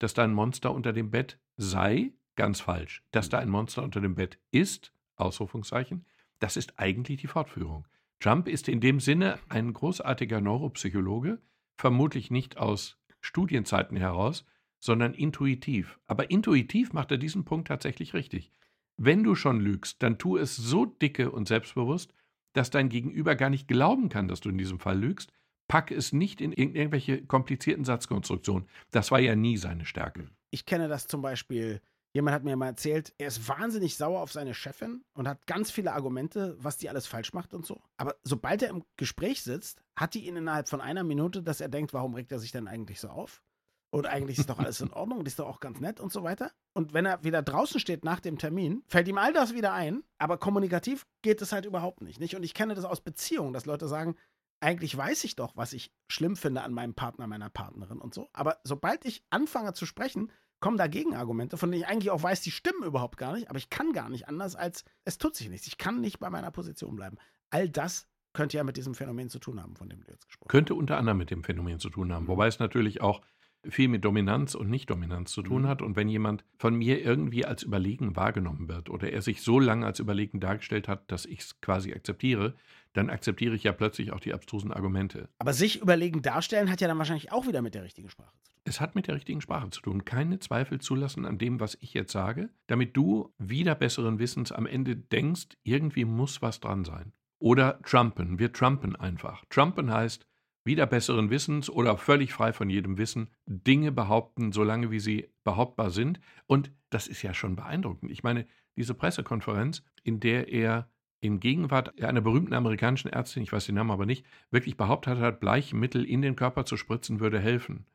dass 0.00 0.14
da 0.14 0.24
ein 0.24 0.32
Monster 0.32 0.74
unter 0.74 0.92
dem 0.92 1.10
Bett 1.10 1.38
sei, 1.56 2.12
ganz 2.36 2.60
falsch. 2.60 3.04
Dass 3.12 3.28
da 3.28 3.38
ein 3.38 3.48
Monster 3.48 3.82
unter 3.82 4.00
dem 4.00 4.16
Bett 4.16 4.38
ist, 4.50 4.92
Ausrufungszeichen, 5.18 6.04
das 6.38 6.56
ist 6.56 6.78
eigentlich 6.78 7.20
die 7.20 7.26
Fortführung. 7.26 7.86
Trump 8.20 8.48
ist 8.48 8.68
in 8.68 8.80
dem 8.80 9.00
Sinne 9.00 9.38
ein 9.48 9.72
großartiger 9.72 10.40
Neuropsychologe, 10.40 11.40
vermutlich 11.76 12.30
nicht 12.30 12.56
aus 12.56 12.98
Studienzeiten 13.20 13.96
heraus, 13.96 14.44
sondern 14.78 15.14
intuitiv. 15.14 15.98
Aber 16.06 16.30
intuitiv 16.30 16.92
macht 16.92 17.10
er 17.10 17.18
diesen 17.18 17.44
Punkt 17.44 17.68
tatsächlich 17.68 18.14
richtig. 18.14 18.52
Wenn 18.96 19.22
du 19.22 19.34
schon 19.34 19.60
lügst, 19.60 20.02
dann 20.02 20.18
tu 20.18 20.36
es 20.36 20.56
so 20.56 20.84
dicke 20.84 21.30
und 21.30 21.46
selbstbewusst, 21.46 22.12
dass 22.52 22.70
dein 22.70 22.88
Gegenüber 22.88 23.36
gar 23.36 23.50
nicht 23.50 23.68
glauben 23.68 24.08
kann, 24.08 24.26
dass 24.26 24.40
du 24.40 24.48
in 24.48 24.58
diesem 24.58 24.80
Fall 24.80 24.98
lügst. 24.98 25.32
Pack 25.68 25.90
es 25.92 26.12
nicht 26.12 26.40
in 26.40 26.52
irgendwelche 26.52 27.24
komplizierten 27.24 27.84
Satzkonstruktionen. 27.84 28.68
Das 28.90 29.10
war 29.10 29.20
ja 29.20 29.36
nie 29.36 29.56
seine 29.56 29.84
Stärke. 29.84 30.28
Ich 30.50 30.64
kenne 30.64 30.88
das 30.88 31.06
zum 31.06 31.22
Beispiel 31.22 31.80
Jemand 32.14 32.34
hat 32.34 32.44
mir 32.44 32.56
mal 32.56 32.68
erzählt, 32.68 33.12
er 33.18 33.28
ist 33.28 33.48
wahnsinnig 33.48 33.96
sauer 33.96 34.20
auf 34.20 34.32
seine 34.32 34.54
Chefin 34.54 35.04
und 35.12 35.28
hat 35.28 35.46
ganz 35.46 35.70
viele 35.70 35.92
Argumente, 35.92 36.56
was 36.58 36.78
die 36.78 36.88
alles 36.88 37.06
falsch 37.06 37.32
macht 37.34 37.52
und 37.52 37.66
so. 37.66 37.82
Aber 37.96 38.16
sobald 38.22 38.62
er 38.62 38.70
im 38.70 38.84
Gespräch 38.96 39.42
sitzt, 39.42 39.82
hat 39.94 40.14
die 40.14 40.26
ihn 40.26 40.36
innerhalb 40.36 40.68
von 40.68 40.80
einer 40.80 41.04
Minute, 41.04 41.42
dass 41.42 41.60
er 41.60 41.68
denkt, 41.68 41.92
warum 41.92 42.14
regt 42.14 42.32
er 42.32 42.38
sich 42.38 42.52
denn 42.52 42.66
eigentlich 42.66 43.00
so 43.00 43.08
auf? 43.08 43.42
Und 43.90 44.06
eigentlich 44.06 44.38
ist 44.38 44.50
doch 44.50 44.58
alles 44.58 44.80
in 44.80 44.92
Ordnung 44.92 45.18
und 45.18 45.28
ist 45.28 45.38
doch 45.38 45.48
auch 45.48 45.60
ganz 45.60 45.80
nett 45.80 46.00
und 46.00 46.12
so 46.12 46.22
weiter. 46.22 46.52
Und 46.74 46.92
wenn 46.92 47.06
er 47.06 47.24
wieder 47.24 47.42
draußen 47.42 47.80
steht 47.80 48.04
nach 48.04 48.20
dem 48.20 48.38
Termin, 48.38 48.82
fällt 48.86 49.08
ihm 49.08 49.18
all 49.18 49.32
das 49.32 49.54
wieder 49.54 49.72
ein, 49.72 50.02
aber 50.18 50.38
kommunikativ 50.38 51.06
geht 51.22 51.42
es 51.42 51.52
halt 51.52 51.64
überhaupt 51.66 52.02
nicht, 52.02 52.20
nicht? 52.20 52.36
Und 52.36 52.42
ich 52.42 52.54
kenne 52.54 52.74
das 52.74 52.84
aus 52.84 53.00
Beziehungen, 53.00 53.52
dass 53.52 53.66
Leute 53.66 53.88
sagen, 53.88 54.16
eigentlich 54.60 54.96
weiß 54.96 55.24
ich 55.24 55.36
doch, 55.36 55.56
was 55.56 55.72
ich 55.72 55.92
schlimm 56.08 56.36
finde 56.36 56.62
an 56.62 56.72
meinem 56.72 56.94
Partner, 56.94 57.26
meiner 57.26 57.50
Partnerin 57.50 57.98
und 57.98 58.12
so. 58.12 58.28
Aber 58.32 58.58
sobald 58.64 59.04
ich 59.04 59.22
anfange 59.30 59.72
zu 59.72 59.86
sprechen, 59.86 60.32
kommen 60.60 60.76
da 60.76 60.86
Gegenargumente, 60.86 61.56
von 61.56 61.70
denen 61.70 61.82
ich 61.82 61.88
eigentlich 61.88 62.10
auch 62.10 62.22
weiß, 62.22 62.40
die 62.40 62.50
stimmen 62.50 62.82
überhaupt 62.84 63.16
gar 63.16 63.34
nicht, 63.34 63.48
aber 63.48 63.58
ich 63.58 63.70
kann 63.70 63.92
gar 63.92 64.08
nicht 64.08 64.28
anders 64.28 64.56
als, 64.56 64.84
es 65.04 65.18
tut 65.18 65.36
sich 65.36 65.48
nichts. 65.48 65.66
Ich 65.66 65.78
kann 65.78 66.00
nicht 66.00 66.18
bei 66.18 66.30
meiner 66.30 66.50
Position 66.50 66.96
bleiben. 66.96 67.16
All 67.50 67.68
das 67.68 68.08
könnte 68.32 68.56
ja 68.56 68.64
mit 68.64 68.76
diesem 68.76 68.94
Phänomen 68.94 69.28
zu 69.28 69.38
tun 69.38 69.62
haben, 69.62 69.76
von 69.76 69.88
dem 69.88 70.00
du 70.02 70.10
jetzt 70.10 70.26
gesprochen 70.26 70.48
hast. 70.48 70.50
Könnte 70.50 70.74
unter 70.74 70.96
anderem 70.96 71.18
mit 71.18 71.30
dem 71.30 71.42
Phänomen 71.42 71.78
zu 71.78 71.90
tun 71.90 72.12
haben. 72.12 72.28
Wobei 72.28 72.46
es 72.46 72.58
natürlich 72.58 73.00
auch 73.00 73.22
viel 73.68 73.88
mit 73.88 74.04
Dominanz 74.04 74.54
und 74.54 74.70
Nicht-Dominanz 74.70 75.32
zu 75.32 75.42
tun 75.42 75.62
Mhm. 75.62 75.66
hat. 75.68 75.82
Und 75.82 75.96
wenn 75.96 76.08
jemand 76.08 76.44
von 76.58 76.74
mir 76.74 77.02
irgendwie 77.04 77.44
als 77.44 77.62
überlegen 77.62 78.16
wahrgenommen 78.16 78.68
wird 78.68 78.88
oder 78.90 79.10
er 79.12 79.22
sich 79.22 79.42
so 79.42 79.58
lange 79.58 79.84
als 79.86 79.98
überlegen 80.00 80.40
dargestellt 80.40 80.88
hat, 80.88 81.10
dass 81.10 81.26
ich 81.26 81.40
es 81.40 81.60
quasi 81.60 81.92
akzeptiere, 81.92 82.54
dann 82.94 83.10
akzeptiere 83.10 83.54
ich 83.54 83.64
ja 83.64 83.72
plötzlich 83.72 84.12
auch 84.12 84.20
die 84.20 84.32
abstrusen 84.32 84.72
Argumente. 84.72 85.28
Aber 85.38 85.52
sich 85.52 85.80
überlegen 85.82 86.22
darstellen 86.22 86.70
hat 86.70 86.80
ja 86.80 86.88
dann 86.88 86.98
wahrscheinlich 86.98 87.32
auch 87.32 87.46
wieder 87.46 87.62
mit 87.62 87.74
der 87.74 87.84
richtigen 87.84 88.08
Sprache 88.10 88.32
zu 88.42 88.50
tun. 88.52 88.60
Es 88.64 88.80
hat 88.80 88.94
mit 88.94 89.06
der 89.06 89.14
richtigen 89.14 89.40
Sprache 89.40 89.70
zu 89.70 89.80
tun. 89.80 90.04
Keine 90.04 90.38
Zweifel 90.40 90.80
zulassen 90.80 91.24
an 91.24 91.38
dem, 91.38 91.60
was 91.60 91.76
ich 91.80 91.94
jetzt 91.94 92.12
sage, 92.12 92.50
damit 92.66 92.96
du 92.96 93.32
wieder 93.38 93.74
besseren 93.74 94.18
Wissens 94.18 94.52
am 94.52 94.66
Ende 94.66 94.96
denkst, 94.96 95.48
irgendwie 95.64 96.04
muss 96.04 96.42
was 96.42 96.60
dran 96.60 96.84
sein. 96.84 97.12
Oder 97.38 97.80
Trumpen. 97.82 98.38
Wir 98.38 98.52
trumpen 98.52 98.96
einfach. 98.96 99.44
Trumpen 99.48 99.92
heißt, 99.92 100.26
wieder 100.68 100.86
besseren 100.86 101.30
Wissens 101.30 101.68
oder 101.68 101.98
völlig 101.98 102.32
frei 102.32 102.52
von 102.52 102.70
jedem 102.70 102.96
Wissen 102.96 103.28
Dinge 103.46 103.90
behaupten, 103.90 104.52
solange 104.52 104.92
wie 104.92 105.00
sie 105.00 105.28
behauptbar 105.42 105.90
sind. 105.90 106.20
Und 106.46 106.70
das 106.90 107.08
ist 107.08 107.22
ja 107.22 107.34
schon 107.34 107.56
beeindruckend. 107.56 108.12
Ich 108.12 108.22
meine, 108.22 108.46
diese 108.76 108.94
Pressekonferenz, 108.94 109.82
in 110.04 110.20
der 110.20 110.48
er 110.52 110.88
in 111.20 111.40
Gegenwart 111.40 112.00
einer 112.00 112.20
berühmten 112.20 112.54
amerikanischen 112.54 113.08
Ärztin, 113.08 113.42
ich 113.42 113.52
weiß 113.52 113.66
den 113.66 113.74
Namen 113.74 113.90
aber 113.90 114.06
nicht, 114.06 114.24
wirklich 114.52 114.76
behauptet 114.76 115.18
hat, 115.18 115.40
Bleichmittel 115.40 116.04
in 116.04 116.22
den 116.22 116.36
Körper 116.36 116.64
zu 116.64 116.76
spritzen 116.76 117.18
würde 117.18 117.40
helfen. 117.40 117.86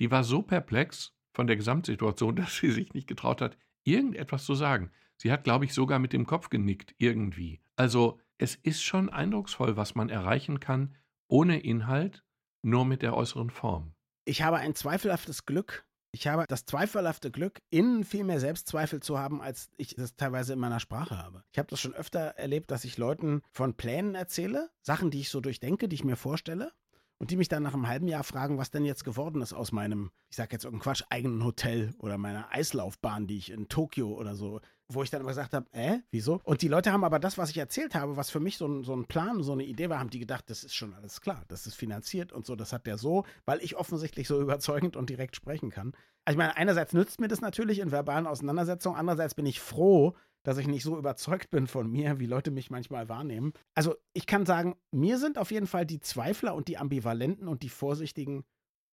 Die 0.00 0.10
war 0.10 0.24
so 0.24 0.42
perplex 0.42 1.14
von 1.32 1.46
der 1.46 1.56
Gesamtsituation, 1.56 2.34
dass 2.36 2.56
sie 2.56 2.72
sich 2.72 2.92
nicht 2.94 3.06
getraut 3.06 3.40
hat, 3.40 3.56
irgendetwas 3.84 4.44
zu 4.44 4.54
sagen. 4.54 4.90
Sie 5.16 5.30
hat, 5.30 5.44
glaube 5.44 5.64
ich, 5.64 5.74
sogar 5.74 6.00
mit 6.00 6.12
dem 6.12 6.26
Kopf 6.26 6.48
genickt, 6.48 6.94
irgendwie. 6.98 7.60
Also 7.76 8.18
es 8.38 8.56
ist 8.56 8.82
schon 8.82 9.08
eindrucksvoll, 9.08 9.76
was 9.76 9.94
man 9.94 10.08
erreichen 10.08 10.58
kann, 10.58 10.96
ohne 11.32 11.60
Inhalt, 11.60 12.22
nur 12.60 12.84
mit 12.84 13.00
der 13.00 13.16
äußeren 13.16 13.48
Form. 13.48 13.94
Ich 14.26 14.42
habe 14.42 14.58
ein 14.58 14.74
zweifelhaftes 14.74 15.46
Glück. 15.46 15.86
Ich 16.14 16.26
habe 16.26 16.44
das 16.46 16.66
zweifelhafte 16.66 17.30
Glück, 17.30 17.58
innen 17.70 18.04
viel 18.04 18.22
mehr 18.22 18.38
Selbstzweifel 18.38 19.00
zu 19.00 19.18
haben, 19.18 19.40
als 19.40 19.70
ich 19.78 19.94
das 19.94 20.14
teilweise 20.14 20.52
in 20.52 20.58
meiner 20.58 20.78
Sprache 20.78 21.16
habe. 21.16 21.42
Ich 21.50 21.58
habe 21.58 21.70
das 21.70 21.80
schon 21.80 21.94
öfter 21.94 22.20
erlebt, 22.20 22.70
dass 22.70 22.84
ich 22.84 22.98
Leuten 22.98 23.40
von 23.50 23.74
Plänen 23.74 24.14
erzähle, 24.14 24.68
Sachen, 24.82 25.10
die 25.10 25.20
ich 25.20 25.30
so 25.30 25.40
durchdenke, 25.40 25.88
die 25.88 25.94
ich 25.94 26.04
mir 26.04 26.16
vorstelle. 26.16 26.70
Und 27.16 27.30
die 27.30 27.36
mich 27.36 27.48
dann 27.48 27.62
nach 27.62 27.72
einem 27.72 27.86
halben 27.86 28.08
Jahr 28.08 28.24
fragen, 28.24 28.58
was 28.58 28.72
denn 28.72 28.84
jetzt 28.84 29.04
geworden 29.04 29.42
ist 29.42 29.52
aus 29.52 29.70
meinem, 29.70 30.10
ich 30.28 30.36
sag 30.36 30.52
jetzt 30.52 30.64
irgendein 30.64 30.82
Quatsch, 30.82 31.04
eigenen 31.08 31.44
Hotel 31.44 31.94
oder 31.98 32.18
meiner 32.18 32.52
Eislaufbahn, 32.52 33.28
die 33.28 33.38
ich 33.38 33.52
in 33.52 33.68
Tokio 33.68 34.12
oder 34.12 34.34
so, 34.34 34.60
wo 34.94 35.02
ich 35.02 35.10
dann 35.10 35.20
immer 35.20 35.30
gesagt 35.30 35.54
habe, 35.54 35.66
äh, 35.72 35.98
wieso? 36.10 36.40
Und 36.44 36.62
die 36.62 36.68
Leute 36.68 36.92
haben 36.92 37.04
aber 37.04 37.18
das, 37.18 37.38
was 37.38 37.50
ich 37.50 37.58
erzählt 37.58 37.94
habe, 37.94 38.16
was 38.16 38.30
für 38.30 38.40
mich 38.40 38.56
so 38.56 38.66
ein, 38.66 38.84
so 38.84 38.94
ein 38.94 39.06
Plan, 39.06 39.42
so 39.42 39.52
eine 39.52 39.64
Idee 39.64 39.88
war, 39.88 39.98
haben 39.98 40.10
die 40.10 40.18
gedacht, 40.18 40.48
das 40.48 40.64
ist 40.64 40.74
schon 40.74 40.94
alles 40.94 41.20
klar, 41.20 41.42
das 41.48 41.66
ist 41.66 41.74
finanziert 41.74 42.32
und 42.32 42.46
so, 42.46 42.56
das 42.56 42.72
hat 42.72 42.86
der 42.86 42.98
so, 42.98 43.24
weil 43.44 43.60
ich 43.62 43.76
offensichtlich 43.76 44.28
so 44.28 44.40
überzeugend 44.42 44.96
und 44.96 45.10
direkt 45.10 45.36
sprechen 45.36 45.70
kann. 45.70 45.92
Also 46.24 46.36
ich 46.36 46.38
meine, 46.38 46.56
einerseits 46.56 46.92
nützt 46.92 47.20
mir 47.20 47.28
das 47.28 47.40
natürlich 47.40 47.80
in 47.80 47.90
verbalen 47.90 48.26
Auseinandersetzungen, 48.26 48.98
andererseits 48.98 49.34
bin 49.34 49.46
ich 49.46 49.60
froh, 49.60 50.14
dass 50.44 50.58
ich 50.58 50.66
nicht 50.66 50.82
so 50.82 50.98
überzeugt 50.98 51.50
bin 51.50 51.66
von 51.66 51.90
mir, 51.90 52.18
wie 52.18 52.26
Leute 52.26 52.50
mich 52.50 52.70
manchmal 52.70 53.08
wahrnehmen. 53.08 53.52
Also 53.74 53.94
ich 54.12 54.26
kann 54.26 54.46
sagen, 54.46 54.76
mir 54.90 55.18
sind 55.18 55.38
auf 55.38 55.50
jeden 55.50 55.66
Fall 55.66 55.86
die 55.86 56.00
Zweifler 56.00 56.54
und 56.54 56.68
die 56.68 56.78
Ambivalenten 56.78 57.48
und 57.48 57.62
die 57.62 57.68
Vorsichtigen 57.68 58.44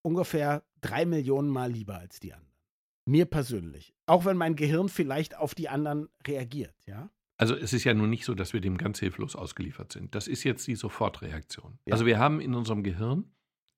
ungefähr 0.02 0.64
drei 0.82 1.06
Millionen 1.06 1.50
Mal 1.50 1.72
lieber 1.72 1.98
als 1.98 2.20
die 2.20 2.34
anderen. 2.34 2.49
Mir 3.10 3.26
persönlich. 3.26 3.96
Auch 4.06 4.26
wenn 4.26 4.38
mein 4.38 4.56
Gehirn 4.56 4.88
vielleicht 4.88 5.36
auf 5.36 5.56
die 5.56 5.68
anderen 5.68 6.10
reagiert, 6.28 6.76
ja. 6.86 7.10
Also 7.38 7.56
es 7.56 7.74
ist 7.74 7.84
ja 7.84 7.96
nun 7.96 8.12
nicht 8.12 8.24
so, 8.24 8.36
dass 8.36 8.54
wir 8.54 8.62
dem 8.62 8.78
ganz 8.78 9.00
hilflos 9.00 9.36
ausgeliefert 9.36 9.92
sind. 9.92 10.14
Das 10.14 10.28
ist 10.28 10.44
jetzt 10.44 10.68
die 10.68 10.76
Sofortreaktion. 10.76 11.80
Ja. 11.86 11.94
Also 11.94 12.06
wir 12.06 12.20
haben 12.20 12.40
in 12.40 12.54
unserem 12.54 12.84
Gehirn, 12.84 13.32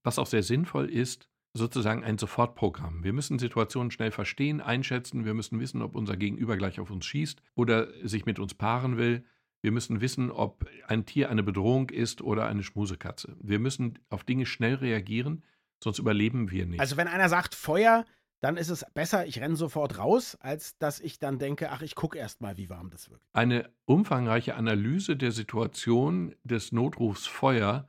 was 0.04 0.20
auch 0.20 0.26
sehr 0.26 0.44
sinnvoll 0.44 0.90
ist, 0.90 1.30
sozusagen 1.54 2.04
ein 2.04 2.18
Sofortprogramm. 2.18 3.06
Wir 3.06 3.14
müssen 3.14 3.40
Situationen 3.40 3.92
schnell 3.92 4.12
verstehen, 4.12 4.60
einschätzen, 4.60 5.24
wir 5.24 5.34
müssen 5.34 5.62
wissen, 5.62 5.82
ob 5.82 5.96
unser 5.96 6.18
Gegenüber 6.18 6.58
gleich 6.58 6.82
auf 6.82 6.92
uns 6.92 7.06
schießt 7.06 7.42
oder 7.56 7.88
sich 8.06 8.26
mit 8.26 8.38
uns 8.38 8.54
paaren 8.54 8.98
will. 8.98 9.24
Wir 9.62 9.72
müssen 9.72 10.02
wissen, 10.02 10.30
ob 10.30 10.66
ein 10.88 11.06
Tier 11.06 11.30
eine 11.30 11.44
Bedrohung 11.44 11.90
ist 11.90 12.22
oder 12.22 12.48
eine 12.48 12.64
Schmusekatze. 12.64 13.38
Wir 13.40 13.60
müssen 13.60 13.98
auf 14.10 14.26
Dinge 14.26 14.46
schnell 14.46 14.76
reagieren, 14.76 15.44
sonst 15.82 16.00
überleben 16.00 16.52
wir 16.52 16.66
nicht. 16.66 16.82
Also 16.82 16.98
wenn 16.98 17.08
einer 17.08 17.30
sagt 17.30 17.56
Feuer, 17.56 18.06
dann 18.42 18.58
ist 18.58 18.70
es 18.70 18.86
besser, 18.94 19.26
ich 19.26 19.40
renne 19.40 19.56
sofort 19.56 19.98
raus, 19.98 20.38
als 20.42 20.78
dass 20.78 21.00
ich 21.00 21.20
dann 21.20 21.40
denke, 21.40 21.72
ach, 21.72 21.82
ich 21.82 21.96
gucke 21.96 22.18
erst 22.18 22.42
mal, 22.42 22.58
wie 22.58 22.70
warm 22.70 22.90
das 22.90 23.10
wirkt. 23.10 23.24
Eine 23.34 23.72
umfangreiche 23.86 24.56
Analyse 24.56 25.16
der 25.16 25.32
Situation 25.32 26.36
des 26.44 26.72
Notrufs 26.72 27.28
Feuer 27.28 27.88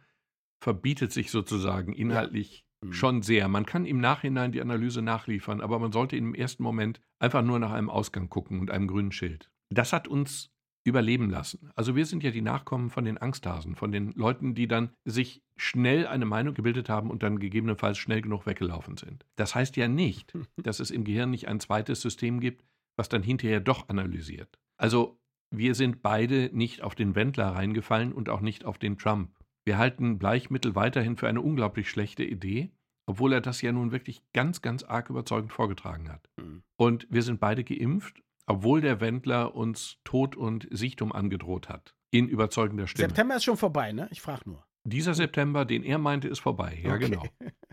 verbietet 0.60 1.12
sich 1.12 1.30
sozusagen 1.30 1.92
inhaltlich 1.92 2.64
Mhm. 2.82 2.92
schon 2.92 3.22
sehr. 3.22 3.48
Man 3.48 3.64
kann 3.64 3.86
im 3.86 4.00
Nachhinein 4.00 4.52
die 4.52 4.60
Analyse 4.60 5.02
nachliefern, 5.02 5.60
aber 5.60 5.78
man 5.78 5.92
sollte 5.92 6.16
im 6.16 6.34
ersten 6.34 6.62
Moment 6.62 7.00
einfach 7.18 7.42
nur 7.42 7.58
nach 7.58 7.72
einem 7.72 7.88
Ausgang 7.88 8.28
gucken 8.28 8.60
und 8.60 8.70
einem 8.70 8.88
grünen 8.88 9.12
Schild. 9.12 9.50
Das 9.70 9.92
hat 9.92 10.08
uns 10.08 10.50
überleben 10.84 11.30
lassen. 11.30 11.70
Also 11.74 11.94
wir 11.94 12.06
sind 12.06 12.22
ja 12.22 12.30
die 12.30 12.42
Nachkommen 12.42 12.90
von 12.90 13.04
den 13.04 13.18
Angsthasen, 13.18 13.76
von 13.76 13.92
den 13.92 14.12
Leuten, 14.12 14.54
die 14.54 14.66
dann 14.66 14.90
sich 15.04 15.42
schnell 15.56 16.06
eine 16.06 16.24
Meinung 16.24 16.54
gebildet 16.54 16.88
haben 16.88 17.10
und 17.10 17.22
dann 17.22 17.38
gegebenenfalls 17.38 17.98
schnell 17.98 18.20
genug 18.20 18.46
weggelaufen 18.46 18.96
sind. 18.96 19.24
Das 19.36 19.54
heißt 19.54 19.76
ja 19.76 19.88
nicht, 19.88 20.32
dass 20.56 20.80
es 20.80 20.90
im 20.90 21.04
Gehirn 21.04 21.30
nicht 21.30 21.48
ein 21.48 21.60
zweites 21.60 22.00
System 22.00 22.40
gibt, 22.40 22.64
was 22.96 23.08
dann 23.08 23.22
hinterher 23.22 23.60
doch 23.60 23.88
analysiert. 23.88 24.58
Also 24.76 25.18
wir 25.50 25.74
sind 25.74 26.02
beide 26.02 26.50
nicht 26.52 26.82
auf 26.82 26.94
den 26.94 27.14
Wendler 27.14 27.48
reingefallen 27.48 28.12
und 28.12 28.28
auch 28.28 28.40
nicht 28.40 28.64
auf 28.64 28.78
den 28.78 28.98
Trump. 28.98 29.30
Wir 29.64 29.78
halten 29.78 30.18
Bleichmittel 30.18 30.74
weiterhin 30.74 31.16
für 31.16 31.28
eine 31.28 31.40
unglaublich 31.40 31.88
schlechte 31.88 32.24
Idee, 32.24 32.70
obwohl 33.06 33.32
er 33.32 33.40
das 33.40 33.62
ja 33.62 33.70
nun 33.70 33.92
wirklich 33.92 34.22
ganz, 34.32 34.62
ganz 34.62 34.82
arg 34.82 35.10
überzeugend 35.10 35.52
vorgetragen 35.52 36.10
hat. 36.10 36.28
Mhm. 36.36 36.62
Und 36.76 37.06
wir 37.10 37.22
sind 37.22 37.38
beide 37.38 37.64
geimpft, 37.64 38.22
obwohl 38.52 38.80
der 38.80 39.00
Wendler 39.00 39.54
uns 39.54 39.98
Tod 40.04 40.36
und 40.36 40.66
Sichtum 40.70 41.12
angedroht 41.12 41.68
hat. 41.68 41.94
In 42.10 42.28
überzeugender 42.28 42.86
Stimme. 42.86 43.08
September 43.08 43.36
ist 43.36 43.44
schon 43.44 43.56
vorbei, 43.56 43.92
ne? 43.92 44.08
Ich 44.10 44.20
frage 44.20 44.42
nur. 44.48 44.64
Dieser 44.84 45.14
September, 45.14 45.64
den 45.64 45.82
er 45.82 45.98
meinte, 45.98 46.28
ist 46.28 46.40
vorbei. 46.40 46.80
Ja, 46.82 46.94
Okay. 46.94 47.08
genau. 47.08 47.24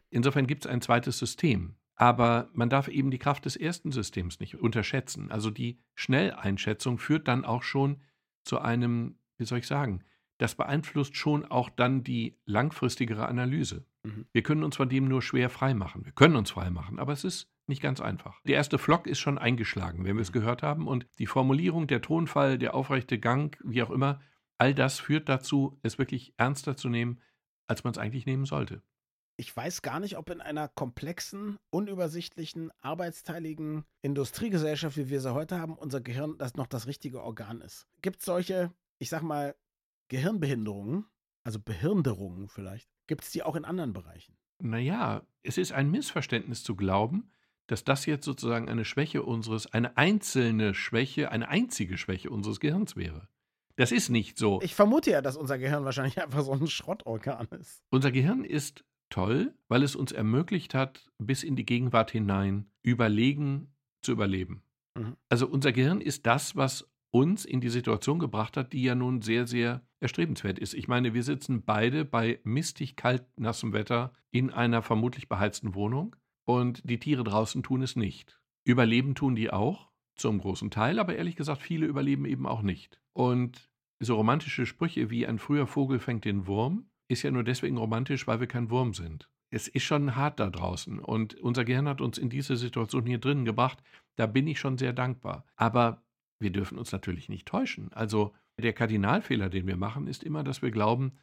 Insofern 0.09 0.47
gibt 0.47 0.65
es 0.65 0.71
ein 0.71 0.81
zweites 0.81 1.17
System. 1.19 1.75
Aber 1.95 2.49
man 2.53 2.69
darf 2.69 2.87
eben 2.87 3.11
die 3.11 3.17
Kraft 3.19 3.43
des 3.45 3.57
ersten 3.57 3.91
Systems 3.91 4.39
nicht 4.39 4.55
unterschätzen. 4.55 5.31
Also 5.31 5.51
die 5.51 5.81
Schnelleinschätzung 5.95 6.97
führt 6.97 7.27
dann 7.27 7.43
auch 7.43 7.63
schon 7.63 8.01
zu 8.45 8.59
einem, 8.59 9.17
wie 9.37 9.45
soll 9.45 9.59
ich 9.59 9.67
sagen, 9.67 10.03
das 10.37 10.55
beeinflusst 10.55 11.17
schon 11.17 11.43
auch 11.45 11.69
dann 11.69 12.03
die 12.05 12.37
langfristigere 12.45 13.27
Analyse. 13.27 13.85
Mhm. 14.03 14.25
Wir 14.31 14.43
können 14.43 14.63
uns 14.63 14.77
von 14.77 14.87
dem 14.87 15.09
nur 15.09 15.21
schwer 15.21 15.49
freimachen. 15.49 16.05
Wir 16.05 16.13
können 16.13 16.37
uns 16.37 16.51
freimachen, 16.51 16.99
aber 16.99 17.11
es 17.11 17.25
ist 17.25 17.51
nicht 17.69 17.81
ganz 17.81 18.01
einfach. 18.01 18.41
Der 18.43 18.55
erste 18.55 18.77
Flock 18.77 19.07
ist 19.07 19.19
schon 19.19 19.37
eingeschlagen, 19.37 20.03
wenn 20.03 20.17
wir 20.17 20.21
es 20.21 20.33
gehört 20.33 20.63
haben. 20.63 20.87
Und 20.87 21.07
die 21.19 21.27
Formulierung, 21.27 21.87
der 21.87 22.01
Tonfall, 22.01 22.57
der 22.57 22.73
aufrechte 22.73 23.19
Gang, 23.19 23.57
wie 23.63 23.81
auch 23.81 23.91
immer, 23.91 24.19
all 24.57 24.73
das 24.75 24.99
führt 24.99 25.29
dazu, 25.29 25.79
es 25.83 25.97
wirklich 25.97 26.33
ernster 26.37 26.75
zu 26.75 26.89
nehmen, 26.89 27.21
als 27.67 27.83
man 27.83 27.91
es 27.91 27.97
eigentlich 27.97 28.25
nehmen 28.25 28.45
sollte. 28.45 28.81
Ich 29.37 29.55
weiß 29.55 29.81
gar 29.81 30.01
nicht, 30.01 30.17
ob 30.17 30.29
in 30.29 30.41
einer 30.41 30.67
komplexen, 30.67 31.57
unübersichtlichen, 31.69 32.71
arbeitsteiligen 32.81 33.85
Industriegesellschaft, 34.01 34.97
wie 34.97 35.09
wir 35.09 35.21
sie 35.21 35.33
heute 35.33 35.61
haben, 35.61 35.75
unser 35.75 36.01
Gehirn 36.01 36.37
das 36.37 36.55
noch 36.55 36.67
das 36.67 36.87
richtige 36.87 37.23
Organ 37.23 37.61
ist. 37.61 37.87
Gibt 38.01 38.19
es 38.19 38.25
solche, 38.25 38.73
ich 38.97 39.07
sag 39.07 39.21
mal, 39.21 39.55
Gehirnbehinderungen, 40.09 41.05
also 41.45 41.57
Behirnderungen 41.59 42.49
vielleicht, 42.49 42.89
gibt 43.07 43.23
es 43.23 43.31
die 43.31 43.43
auch 43.43 43.55
in 43.55 43.63
anderen 43.63 43.93
Bereichen? 43.93 44.35
Naja, 44.61 45.25
es 45.41 45.57
ist 45.57 45.71
ein 45.71 45.89
Missverständnis 45.89 46.63
zu 46.63 46.75
glauben, 46.75 47.31
dass 47.69 47.83
das 47.83 48.05
jetzt 48.05 48.25
sozusagen 48.25 48.67
eine 48.67 48.83
Schwäche 48.83 49.23
unseres, 49.23 49.67
eine 49.67 49.95
einzelne 49.95 50.73
Schwäche, 50.73 51.31
eine 51.31 51.49
einzige 51.49 51.97
Schwäche 51.97 52.29
unseres 52.31 52.59
Gehirns 52.59 52.95
wäre. 52.95 53.27
Das 53.75 53.91
ist 53.91 54.09
nicht 54.09 54.37
so. 54.37 54.59
Ich 54.61 54.75
vermute 54.75 55.11
ja, 55.11 55.21
dass 55.21 55.37
unser 55.37 55.57
Gehirn 55.57 55.85
wahrscheinlich 55.85 56.21
einfach 56.21 56.41
so 56.41 56.51
ein 56.51 56.67
Schrottorgan 56.67 57.47
ist. 57.59 57.83
Unser 57.91 58.11
Gehirn 58.11 58.43
ist 58.43 58.83
toll, 59.09 59.53
weil 59.67 59.83
es 59.83 59.95
uns 59.95 60.11
ermöglicht 60.11 60.73
hat, 60.73 61.09
bis 61.19 61.43
in 61.43 61.55
die 61.55 61.65
Gegenwart 61.65 62.11
hinein 62.11 62.69
überlegen 62.81 63.73
zu 64.01 64.11
überleben. 64.11 64.63
Mhm. 64.95 65.15
Also 65.29 65.47
unser 65.47 65.71
Gehirn 65.71 66.01
ist 66.01 66.25
das, 66.25 66.55
was 66.55 66.89
uns 67.11 67.45
in 67.45 67.61
die 67.61 67.69
Situation 67.69 68.19
gebracht 68.19 68.57
hat, 68.57 68.73
die 68.73 68.83
ja 68.83 68.95
nun 68.95 69.21
sehr, 69.21 69.47
sehr 69.47 69.81
erstrebenswert 69.99 70.59
ist. 70.59 70.73
Ich 70.73 70.87
meine, 70.87 71.13
wir 71.13 71.23
sitzen 71.23 71.63
beide 71.63 72.03
bei 72.03 72.39
mistig 72.43 72.95
kalt 72.95 73.25
nassem 73.37 73.73
Wetter 73.73 74.13
in 74.31 74.51
einer 74.51 74.81
vermutlich 74.81 75.29
beheizten 75.29 75.75
Wohnung 75.75 76.15
und 76.49 76.81
die 76.83 76.99
Tiere 76.99 77.23
draußen 77.23 77.61
tun 77.61 77.83
es 77.83 77.95
nicht. 77.95 78.39
Überleben 78.63 79.13
tun 79.13 79.35
die 79.35 79.51
auch, 79.51 79.91
zum 80.15 80.39
großen 80.39 80.71
Teil, 80.71 80.97
aber 80.97 81.15
ehrlich 81.15 81.35
gesagt, 81.35 81.61
viele 81.61 81.85
überleben 81.85 82.25
eben 82.25 82.47
auch 82.47 82.63
nicht. 82.63 82.99
Und 83.13 83.69
so 83.99 84.15
romantische 84.15 84.65
Sprüche 84.65 85.11
wie 85.11 85.27
ein 85.27 85.37
früher 85.37 85.67
Vogel 85.67 85.99
fängt 85.99 86.25
den 86.25 86.47
Wurm 86.47 86.89
ist 87.09 87.23
ja 87.23 87.31
nur 87.31 87.43
deswegen 87.43 87.77
romantisch, 87.77 88.27
weil 88.27 88.39
wir 88.39 88.47
kein 88.47 88.69
Wurm 88.69 88.93
sind. 88.93 89.29
Es 89.51 89.67
ist 89.67 89.83
schon 89.83 90.15
hart 90.15 90.39
da 90.39 90.49
draußen 90.49 90.99
und 90.99 91.35
unser 91.35 91.65
Gehirn 91.65 91.87
hat 91.87 92.01
uns 92.01 92.17
in 92.17 92.29
diese 92.29 92.55
Situation 92.55 93.05
hier 93.05 93.17
drinnen 93.17 93.45
gebracht. 93.45 93.83
Da 94.15 94.27
bin 94.27 94.47
ich 94.47 94.59
schon 94.59 94.77
sehr 94.77 94.93
dankbar. 94.93 95.45
Aber 95.55 96.03
wir 96.39 96.51
dürfen 96.51 96.77
uns 96.77 96.91
natürlich 96.91 97.29
nicht 97.29 97.47
täuschen. 97.47 97.91
Also 97.93 98.33
der 98.59 98.73
Kardinalfehler, 98.73 99.49
den 99.49 99.65
wir 99.65 99.77
machen, 99.77 100.07
ist 100.07 100.23
immer, 100.23 100.43
dass 100.43 100.61
wir 100.61 100.71
glauben, 100.71 101.13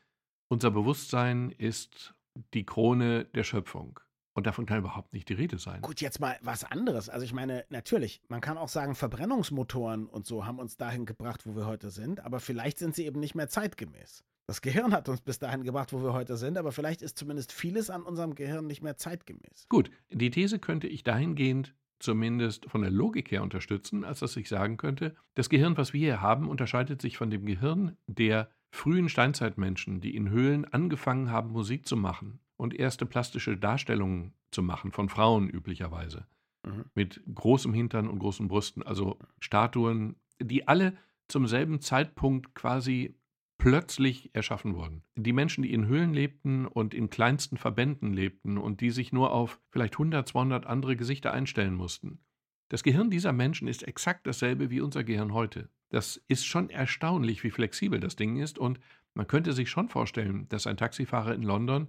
unser 0.49 0.73
Bewusstsein 0.73 1.53
ist 1.53 2.15
die 2.53 2.67
Krone 2.67 3.27
der 3.27 3.45
Schöpfung. 3.45 4.01
Und 4.37 4.47
davon 4.47 4.67
kann 4.67 4.81
überhaupt 4.81 5.15
nicht 5.15 5.31
die 5.31 5.33
Rede 5.33 5.59
sein. 5.59 5.81
Gut, 5.81 6.03
jetzt 6.03 6.21
mal 6.21 6.37
was 6.43 6.63
anderes. 6.63 7.09
Also 7.09 7.25
ich 7.25 7.33
meine, 7.33 7.65
natürlich, 7.71 8.21
man 8.29 8.43
kann 8.43 8.59
auch 8.59 8.69
sagen, 8.69 8.95
Verbrennungsmotoren 8.95 10.07
und 10.07 10.27
so 10.27 10.45
haben 10.45 10.59
uns 10.59 10.77
dahin 10.77 11.07
gebracht, 11.07 11.47
wo 11.47 11.57
wir 11.57 11.65
heute 11.65 11.89
sind, 11.89 12.21
aber 12.21 12.39
vielleicht 12.39 12.79
sind 12.79 12.95
sie 12.95 13.07
eben 13.07 13.19
nicht 13.19 13.35
mehr 13.35 13.49
zeitgemäß. 13.49 14.25
Das 14.47 14.61
Gehirn 14.61 14.93
hat 14.93 15.09
uns 15.09 15.23
bis 15.23 15.39
dahin 15.39 15.65
gebracht, 15.65 15.95
wo 15.95 16.03
wir 16.03 16.13
heute 16.13 16.37
sind, 16.37 16.59
aber 16.59 16.71
vielleicht 16.71 17.01
ist 17.01 17.17
zumindest 17.17 17.51
vieles 17.51 17.89
an 17.89 18.03
unserem 18.03 18.35
Gehirn 18.35 18.67
nicht 18.67 18.83
mehr 18.83 18.99
zeitgemäß. 18.99 19.69
Gut, 19.71 19.91
die 20.11 20.31
These 20.31 20.59
könnte 20.59 20.87
ich 20.87 21.03
dahingehend 21.03 21.75
zumindest 21.99 22.67
von 22.69 22.83
der 22.83 22.91
Logik 22.91 23.31
her 23.31 23.43
unterstützen, 23.43 24.05
als 24.05 24.19
dass 24.19 24.37
ich 24.37 24.51
sagen 24.51 24.77
könnte, 24.77 25.17
das 25.35 25.49
Gehirn, 25.49 25.79
was 25.79 25.95
wir 25.95 26.01
hier 26.01 26.21
haben, 26.21 26.51
unterscheidet 26.51 27.01
sich 27.01 27.17
von 27.17 27.31
dem 27.31 27.47
Gehirn 27.47 27.97
der 28.07 28.51
frühen 28.71 29.09
Steinzeitmenschen, 29.09 30.03
die 30.03 30.15
in 30.15 30.29
Höhlen 30.29 30.67
angefangen 30.67 31.31
haben, 31.31 31.53
Musik 31.53 31.87
zu 31.89 31.97
machen 31.97 32.39
und 32.57 32.75
erste 32.75 33.07
plastische 33.07 33.57
Darstellungen 33.57 34.33
zu 34.51 34.63
machen, 34.63 34.93
von 34.93 35.09
Frauen 35.09 35.49
üblicherweise, 35.49 36.27
mhm. 36.65 36.85
mit 36.95 37.23
großem 37.33 37.75
Hintern 37.75 38.09
und 38.09 38.19
großen 38.19 38.49
Brüsten, 38.49 38.83
also 38.83 39.19
Statuen, 39.41 40.17
die 40.41 40.69
alle 40.69 40.97
zum 41.29 41.47
selben 41.47 41.81
Zeitpunkt 41.81 42.55
quasi 42.55 43.17
plötzlich 43.59 44.35
erschaffen 44.35 44.75
wurden. 44.75 45.03
Die 45.17 45.33
Menschen, 45.33 45.63
die 45.63 45.73
in 45.73 45.87
Höhlen 45.87 46.13
lebten 46.13 46.67
und 46.67 46.95
in 46.95 47.11
kleinsten 47.11 47.57
Verbänden 47.57 48.13
lebten 48.13 48.59
und 48.59 48.81
die 48.81 48.91
sich 48.91 49.13
nur 49.13 49.33
auf 49.33 49.61
vielleicht 49.71 49.95
100, 49.95 50.29
200 50.29 50.67
andere 50.67 50.97
Gesichter 50.97 51.33
einstellen 51.33 51.75
mussten. 51.75 52.21
Das 52.69 52.83
Gehirn 52.83 53.11
dieser 53.11 53.33
Menschen 53.33 53.69
ist 53.69 53.87
exakt 53.87 54.27
dasselbe 54.27 54.71
wie 54.71 54.81
unser 54.81 55.05
Gehirn 55.05 55.33
heute. 55.33 55.71
Das 55.89 56.17
ist 56.29 56.45
schon 56.45 56.69
erstaunlich, 56.69 57.45
wie 57.45 57.51
flexibel 57.51 58.01
das 58.01 58.17
Ding 58.17 58.37
ist 58.39 58.59
und 58.59 58.81
man 59.15 59.27
könnte 59.27 59.53
sich 59.53 59.71
schon 59.71 59.89
vorstellen, 59.89 60.49
dass 60.49 60.67
ein 60.67 60.77
Taxifahrer 60.77 61.35
in 61.35 61.43
London 61.43 61.89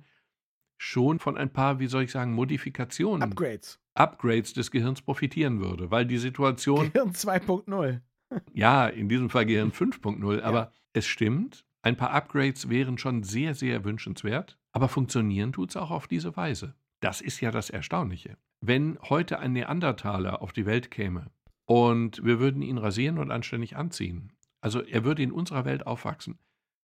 schon 0.77 1.19
von 1.19 1.37
ein 1.37 1.51
paar, 1.51 1.79
wie 1.79 1.87
soll 1.87 2.03
ich 2.03 2.11
sagen, 2.11 2.33
Modifikationen, 2.33 3.23
Upgrades, 3.23 3.79
Upgrades 3.95 4.53
des 4.53 4.71
Gehirns 4.71 5.01
profitieren 5.01 5.59
würde, 5.59 5.91
weil 5.91 6.05
die 6.05 6.17
Situation. 6.17 6.91
Gehirn 6.93 7.11
2.0. 7.11 8.01
ja, 8.53 8.87
in 8.87 9.09
diesem 9.09 9.29
Fall 9.29 9.45
Gehirn 9.45 9.71
5.0, 9.71 10.41
aber 10.41 10.59
ja. 10.59 10.71
es 10.93 11.07
stimmt, 11.07 11.65
ein 11.81 11.95
paar 11.95 12.11
Upgrades 12.11 12.69
wären 12.69 12.97
schon 12.97 13.23
sehr, 13.23 13.55
sehr 13.55 13.83
wünschenswert, 13.83 14.57
aber 14.71 14.89
funktionieren 14.89 15.53
tut 15.53 15.69
es 15.69 15.77
auch 15.77 15.91
auf 15.91 16.07
diese 16.07 16.35
Weise. 16.35 16.75
Das 16.99 17.21
ist 17.21 17.41
ja 17.41 17.51
das 17.51 17.69
Erstaunliche. 17.69 18.37
Wenn 18.59 18.97
heute 19.03 19.39
ein 19.39 19.53
Neandertaler 19.53 20.41
auf 20.41 20.51
die 20.51 20.65
Welt 20.65 20.89
käme 20.89 21.31
und 21.65 22.23
wir 22.25 22.39
würden 22.39 22.61
ihn 22.61 22.77
rasieren 22.77 23.19
und 23.19 23.31
anständig 23.31 23.77
anziehen, 23.77 24.33
also 24.61 24.81
er 24.81 25.03
würde 25.03 25.23
in 25.23 25.31
unserer 25.31 25.65
Welt 25.65 25.85
aufwachsen, 25.85 26.39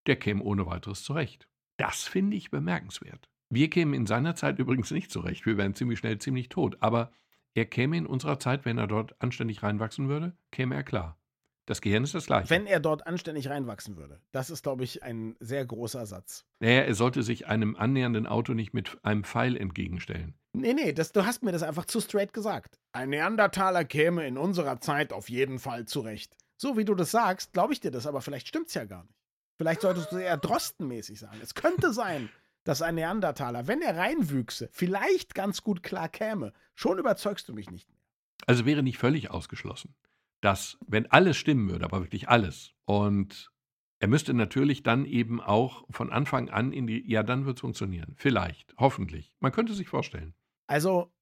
der 0.06 0.16
käme 0.16 0.44
ohne 0.44 0.66
weiteres 0.66 1.04
zurecht. 1.04 1.48
Das 1.78 2.04
finde 2.04 2.38
ich 2.38 2.52
bemerkenswert. 2.52 3.30
Wir 3.54 3.70
kämen 3.70 3.94
in 3.94 4.08
seiner 4.08 4.36
Zeit 4.36 4.58
übrigens 4.58 4.90
nicht 4.90 5.12
zurecht. 5.12 5.46
Wir 5.46 5.58
wären 5.58 5.76
ziemlich 5.76 6.00
schnell 6.00 6.18
ziemlich 6.18 6.50
tot. 6.50 6.78
Aber 6.80 7.12
er 7.54 7.66
käme 7.66 7.98
in 7.98 8.08
unserer 8.08 8.40
Zeit, 8.40 8.66
wenn 8.66 8.80
er 8.80 8.88
dort 8.88 9.16
anständig 9.22 9.62
reinwachsen 9.62 10.10
würde, 10.10 10.36
käme 10.50 10.74
er 10.74 10.82
klar. 10.84 11.20
Das 11.66 11.80
Gehirn 11.80 12.04
ist 12.04 12.16
das 12.16 12.26
gleiche. 12.26 12.50
Wenn 12.50 12.66
er 12.66 12.80
dort 12.80 13.06
anständig 13.06 13.50
reinwachsen 13.50 13.96
würde. 13.96 14.20
Das 14.32 14.50
ist, 14.50 14.64
glaube 14.64 14.84
ich, 14.84 15.04
ein 15.04 15.36
sehr 15.40 15.66
großer 15.66 16.08
Satz. 16.08 16.46
Naja, 16.60 16.82
er 16.82 16.96
sollte 16.96 17.22
sich 17.22 17.46
einem 17.48 17.76
annähernden 17.76 18.26
Auto 18.26 18.54
nicht 18.54 18.74
mit 18.74 18.98
einem 19.04 19.24
Pfeil 19.24 19.56
entgegenstellen. 19.56 20.34
Nee, 20.54 20.74
nee, 20.74 20.92
das, 20.92 21.12
du 21.12 21.26
hast 21.26 21.44
mir 21.44 21.52
das 21.52 21.64
einfach 21.64 21.86
zu 21.86 22.02
straight 22.02 22.34
gesagt. 22.34 22.80
Ein 22.92 23.12
Neandertaler 23.12 23.86
käme 23.86 24.26
in 24.28 24.38
unserer 24.38 24.82
Zeit 24.82 25.14
auf 25.14 25.30
jeden 25.30 25.60
Fall 25.60 25.86
zurecht. 25.86 26.36
So 26.58 26.76
wie 26.76 26.86
du 26.86 26.96
das 26.96 27.12
sagst, 27.12 27.54
glaube 27.54 27.74
ich 27.74 27.80
dir 27.80 27.92
das, 27.92 28.08
aber 28.08 28.22
vielleicht 28.22 28.48
stimmt 28.48 28.70
es 28.70 28.74
ja 28.74 28.86
gar 28.86 29.04
nicht. 29.04 29.16
Vielleicht 29.58 29.82
solltest 29.82 30.12
du 30.12 30.18
eher 30.18 30.38
drostenmäßig 30.38 31.20
sagen. 31.20 31.38
Es 31.42 31.54
könnte 31.54 31.94
sein, 31.94 32.30
dass 32.64 32.82
ein 32.82 32.96
Neandertaler, 32.96 33.68
wenn 33.68 33.82
er 33.82 33.98
reinwüchse, 33.98 34.70
vielleicht 34.72 35.36
ganz 35.36 35.64
gut 35.64 35.84
klar 35.84 36.10
käme. 36.10 36.54
Schon 36.76 37.00
überzeugst 37.00 37.48
du 37.50 37.54
mich 37.54 37.70
nicht 37.70 37.90
mehr. 37.90 38.00
Also 38.46 38.66
wäre 38.66 38.84
nicht 38.84 38.98
völlig 38.98 39.32
ausgeschlossen, 39.32 39.96
dass, 40.42 40.78
wenn 40.88 41.10
alles 41.12 41.38
stimmen 41.38 41.70
würde, 41.70 41.86
aber 41.86 42.02
wirklich 42.02 42.30
alles, 42.30 42.74
und 42.86 43.52
er 44.00 44.10
müsste 44.10 44.34
natürlich 44.34 44.84
dann 44.84 45.06
eben 45.06 45.40
auch 45.40 45.86
von 45.90 46.12
Anfang 46.12 46.50
an 46.50 46.74
in 46.74 46.88
die, 46.88 47.10
ja, 47.10 47.24
dann 47.24 47.46
wird 47.46 47.58
es 47.58 47.62
funktionieren. 47.62 48.16
Vielleicht, 48.18 48.76
hoffentlich. 48.78 49.34
Man 49.40 49.54
könnte 49.54 49.74
sich 49.74 49.88
vorstellen. 49.88 50.34
Also, 50.68 51.14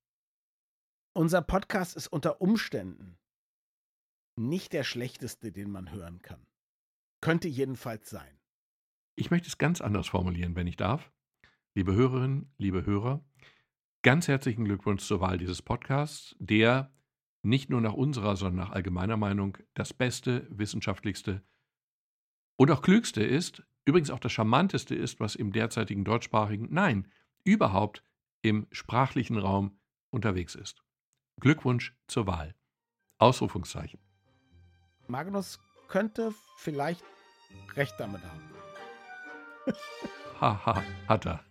unser 1.14 1.44
Podcast 1.44 1.96
ist 1.96 2.08
unter 2.08 2.42
Umständen 2.42 3.20
nicht 4.36 4.74
der 4.74 4.84
schlechteste, 4.84 5.52
den 5.52 5.70
man 5.70 5.92
hören 5.92 6.24
kann. 6.24 6.44
Könnte 7.22 7.48
jedenfalls 7.48 8.10
sein. 8.10 8.40
Ich 9.16 9.30
möchte 9.30 9.48
es 9.48 9.60
ganz 9.60 9.82
anders 9.82 10.08
formulieren, 10.08 10.56
wenn 10.56 10.66
ich 10.66 10.78
darf. 10.78 11.12
Liebe 11.74 11.94
Hörerinnen, 11.94 12.54
liebe 12.58 12.86
Hörer, 12.86 13.24
ganz 14.02 14.28
herzlichen 14.28 14.66
Glückwunsch 14.66 15.06
zur 15.06 15.22
Wahl 15.22 15.38
dieses 15.38 15.62
Podcasts, 15.62 16.36
der 16.38 16.92
nicht 17.44 17.70
nur 17.70 17.80
nach 17.80 17.94
unserer, 17.94 18.36
sondern 18.36 18.68
nach 18.68 18.74
allgemeiner 18.74 19.16
Meinung 19.16 19.58
das 19.74 19.94
beste, 19.94 20.46
wissenschaftlichste 20.50 21.42
und 22.58 22.72
auch 22.72 22.82
klügste 22.82 23.24
ist, 23.24 23.64
übrigens 23.86 24.10
auch 24.12 24.20
das 24.20 24.34
charmanteste 24.34 24.96
ist, 24.96 25.22
was 25.22 25.36
im 25.36 25.54
derzeitigen 25.54 26.04
deutschsprachigen, 26.04 26.68
nein, 26.72 27.10
überhaupt 27.46 28.04
im 28.42 28.68
sprachlichen 28.72 29.38
Raum 29.38 29.80
unterwegs 30.10 30.56
ist. 30.56 30.84
Glückwunsch 31.40 31.96
zur 32.08 32.28
Wahl. 32.28 32.54
Ausrufungszeichen. 33.18 34.02
Magnus 35.08 35.58
könnte 35.88 36.34
vielleicht 36.58 37.06
recht 37.76 37.96
damit 37.98 38.22
haben. 38.26 38.42
Haha, 40.42 40.84
hat 41.08 41.26
er. 41.26 41.51